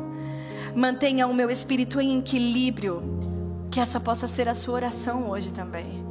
mantenha 0.76 1.28
o 1.28 1.34
meu 1.34 1.50
espírito 1.50 2.00
em 2.00 2.20
equilíbrio. 2.20 3.02
Que 3.70 3.82
essa 3.82 4.00
possa 4.00 4.28
ser 4.28 4.48
a 4.48 4.54
sua 4.54 4.76
oração 4.76 5.30
hoje 5.30 5.52
também. 5.52 6.06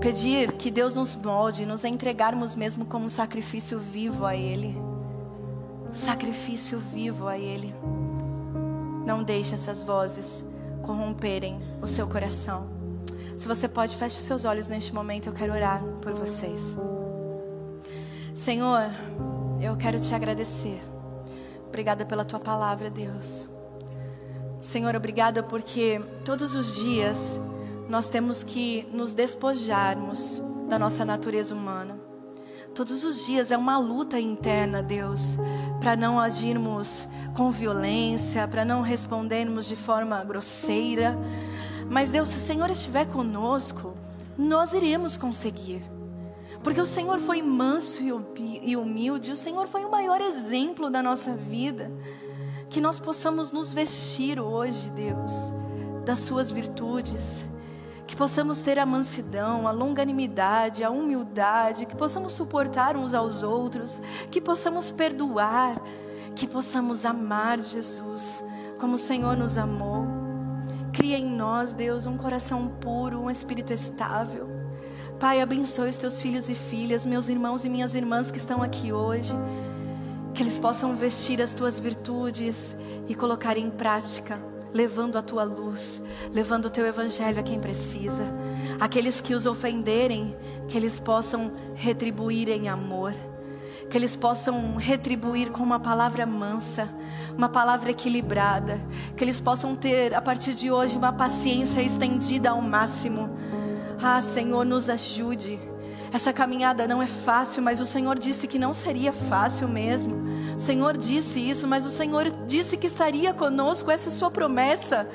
Pedir 0.00 0.52
que 0.52 0.70
Deus 0.70 0.94
nos 0.94 1.14
molde, 1.14 1.64
nos 1.64 1.84
entregarmos 1.84 2.56
mesmo 2.56 2.84
como 2.84 3.04
um 3.04 3.10
sacrifício 3.10 3.78
vivo 3.78 4.24
a 4.24 4.34
Ele. 4.34 4.74
Sacrifício 5.92 6.78
vivo 6.78 7.28
a 7.28 7.38
Ele. 7.38 7.74
Não 9.06 9.22
deixe 9.22 9.54
essas 9.54 9.82
vozes 9.82 10.42
corromperem 10.82 11.60
o 11.80 11.86
seu 11.86 12.06
coração. 12.08 12.81
Se 13.36 13.48
você 13.48 13.68
pode, 13.68 13.96
feche 13.96 14.16
seus 14.16 14.44
olhos 14.44 14.68
neste 14.68 14.94
momento, 14.94 15.28
eu 15.28 15.32
quero 15.32 15.52
orar 15.52 15.82
por 16.00 16.12
vocês. 16.12 16.76
Senhor, 18.34 18.90
eu 19.60 19.76
quero 19.76 19.98
te 19.98 20.14
agradecer. 20.14 20.80
Obrigada 21.68 22.04
pela 22.04 22.24
tua 22.24 22.38
palavra, 22.38 22.90
Deus. 22.90 23.48
Senhor, 24.60 24.94
obrigada 24.94 25.42
porque 25.42 26.00
todos 26.24 26.54
os 26.54 26.76
dias 26.76 27.40
nós 27.88 28.08
temos 28.08 28.42
que 28.42 28.86
nos 28.92 29.12
despojarmos 29.12 30.40
da 30.68 30.78
nossa 30.78 31.04
natureza 31.04 31.54
humana. 31.54 31.98
Todos 32.74 33.04
os 33.04 33.26
dias 33.26 33.50
é 33.50 33.56
uma 33.56 33.78
luta 33.78 34.18
interna, 34.18 34.82
Deus, 34.82 35.36
para 35.78 35.94
não 35.94 36.18
agirmos 36.18 37.06
com 37.36 37.50
violência, 37.50 38.48
para 38.48 38.64
não 38.64 38.80
respondermos 38.80 39.66
de 39.66 39.76
forma 39.76 40.22
grosseira. 40.24 41.18
Mas, 41.92 42.10
Deus, 42.10 42.30
se 42.30 42.36
o 42.36 42.38
Senhor 42.38 42.70
estiver 42.70 43.04
conosco, 43.04 43.92
nós 44.38 44.72
iremos 44.72 45.18
conseguir. 45.18 45.82
Porque 46.64 46.80
o 46.80 46.86
Senhor 46.86 47.18
foi 47.18 47.42
manso 47.42 48.02
e 48.62 48.74
humilde, 48.74 49.30
o 49.30 49.36
Senhor 49.36 49.68
foi 49.68 49.84
o 49.84 49.90
maior 49.90 50.18
exemplo 50.18 50.88
da 50.88 51.02
nossa 51.02 51.34
vida. 51.34 51.92
Que 52.70 52.80
nós 52.80 52.98
possamos 52.98 53.50
nos 53.50 53.74
vestir 53.74 54.40
hoje, 54.40 54.88
Deus, 54.92 55.52
das 56.02 56.20
Suas 56.20 56.50
virtudes 56.50 57.44
que 58.06 58.16
possamos 58.16 58.60
ter 58.60 58.78
a 58.78 58.84
mansidão, 58.84 59.66
a 59.66 59.70
longanimidade, 59.70 60.84
a 60.84 60.90
humildade, 60.90 61.86
que 61.86 61.96
possamos 61.96 62.32
suportar 62.32 62.94
uns 62.94 63.14
aos 63.14 63.42
outros, 63.42 64.02
que 64.30 64.38
possamos 64.38 64.90
perdoar, 64.90 65.80
que 66.34 66.46
possamos 66.46 67.06
amar 67.06 67.58
Jesus 67.58 68.44
como 68.78 68.96
o 68.96 68.98
Senhor 68.98 69.34
nos 69.34 69.56
amou. 69.56 70.11
Cria 71.02 71.18
em 71.18 71.26
nós, 71.26 71.74
Deus, 71.74 72.06
um 72.06 72.16
coração 72.16 72.68
puro, 72.80 73.22
um 73.22 73.28
espírito 73.28 73.72
estável. 73.72 74.48
Pai, 75.18 75.40
abençoe 75.40 75.88
os 75.88 75.96
teus 75.96 76.22
filhos 76.22 76.48
e 76.48 76.54
filhas, 76.54 77.04
meus 77.04 77.28
irmãos 77.28 77.64
e 77.64 77.68
minhas 77.68 77.96
irmãs 77.96 78.30
que 78.30 78.38
estão 78.38 78.62
aqui 78.62 78.92
hoje. 78.92 79.32
Que 80.32 80.44
eles 80.44 80.60
possam 80.60 80.94
vestir 80.94 81.42
as 81.42 81.54
tuas 81.54 81.80
virtudes 81.80 82.76
e 83.08 83.16
colocar 83.16 83.58
em 83.58 83.68
prática 83.68 84.40
levando 84.72 85.18
a 85.18 85.22
tua 85.22 85.42
luz, 85.42 86.00
levando 86.32 86.66
o 86.66 86.70
teu 86.70 86.86
evangelho 86.86 87.40
a 87.40 87.42
quem 87.42 87.58
precisa. 87.58 88.24
Aqueles 88.78 89.20
que 89.20 89.34
os 89.34 89.44
ofenderem, 89.44 90.36
que 90.68 90.76
eles 90.76 91.00
possam 91.00 91.50
retribuir 91.74 92.48
em 92.48 92.68
amor, 92.68 93.12
que 93.92 93.98
eles 93.98 94.16
possam 94.16 94.76
retribuir 94.76 95.50
com 95.50 95.62
uma 95.62 95.78
palavra 95.78 96.24
mansa, 96.24 96.88
uma 97.36 97.50
palavra 97.50 97.90
equilibrada, 97.90 98.80
que 99.14 99.22
eles 99.22 99.38
possam 99.38 99.76
ter 99.76 100.14
a 100.14 100.22
partir 100.22 100.54
de 100.54 100.72
hoje 100.72 100.96
uma 100.96 101.12
paciência 101.12 101.82
estendida 101.82 102.52
ao 102.52 102.62
máximo. 102.62 103.28
Ah, 104.02 104.22
Senhor, 104.22 104.64
nos 104.64 104.88
ajude. 104.88 105.60
Essa 106.10 106.32
caminhada 106.32 106.88
não 106.88 107.02
é 107.02 107.06
fácil, 107.06 107.62
mas 107.62 107.80
o 107.80 107.86
Senhor 107.86 108.18
disse 108.18 108.48
que 108.48 108.58
não 108.58 108.72
seria 108.72 109.12
fácil 109.12 109.68
mesmo. 109.68 110.22
O 110.56 110.58
Senhor 110.58 110.96
disse 110.96 111.38
isso, 111.38 111.68
mas 111.68 111.84
o 111.84 111.90
Senhor 111.90 112.32
disse 112.46 112.78
que 112.78 112.86
estaria 112.86 113.34
conosco, 113.34 113.90
essa 113.90 114.08
é 114.08 114.12
sua 114.12 114.30
promessa. 114.30 115.06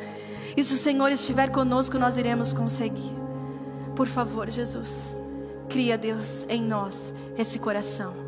E 0.55 0.63
se 0.63 0.75
o 0.75 0.77
Senhor 0.77 1.11
estiver 1.11 1.49
conosco, 1.49 1.97
nós 1.97 2.15
iremos 2.15 2.53
conseguir. 2.53 3.15
Por 3.95 4.05
favor, 4.05 4.47
Jesus, 4.51 5.17
cria 5.67 5.97
Deus 5.97 6.45
em 6.47 6.61
nós 6.61 7.11
esse 7.35 7.57
coração 7.57 8.26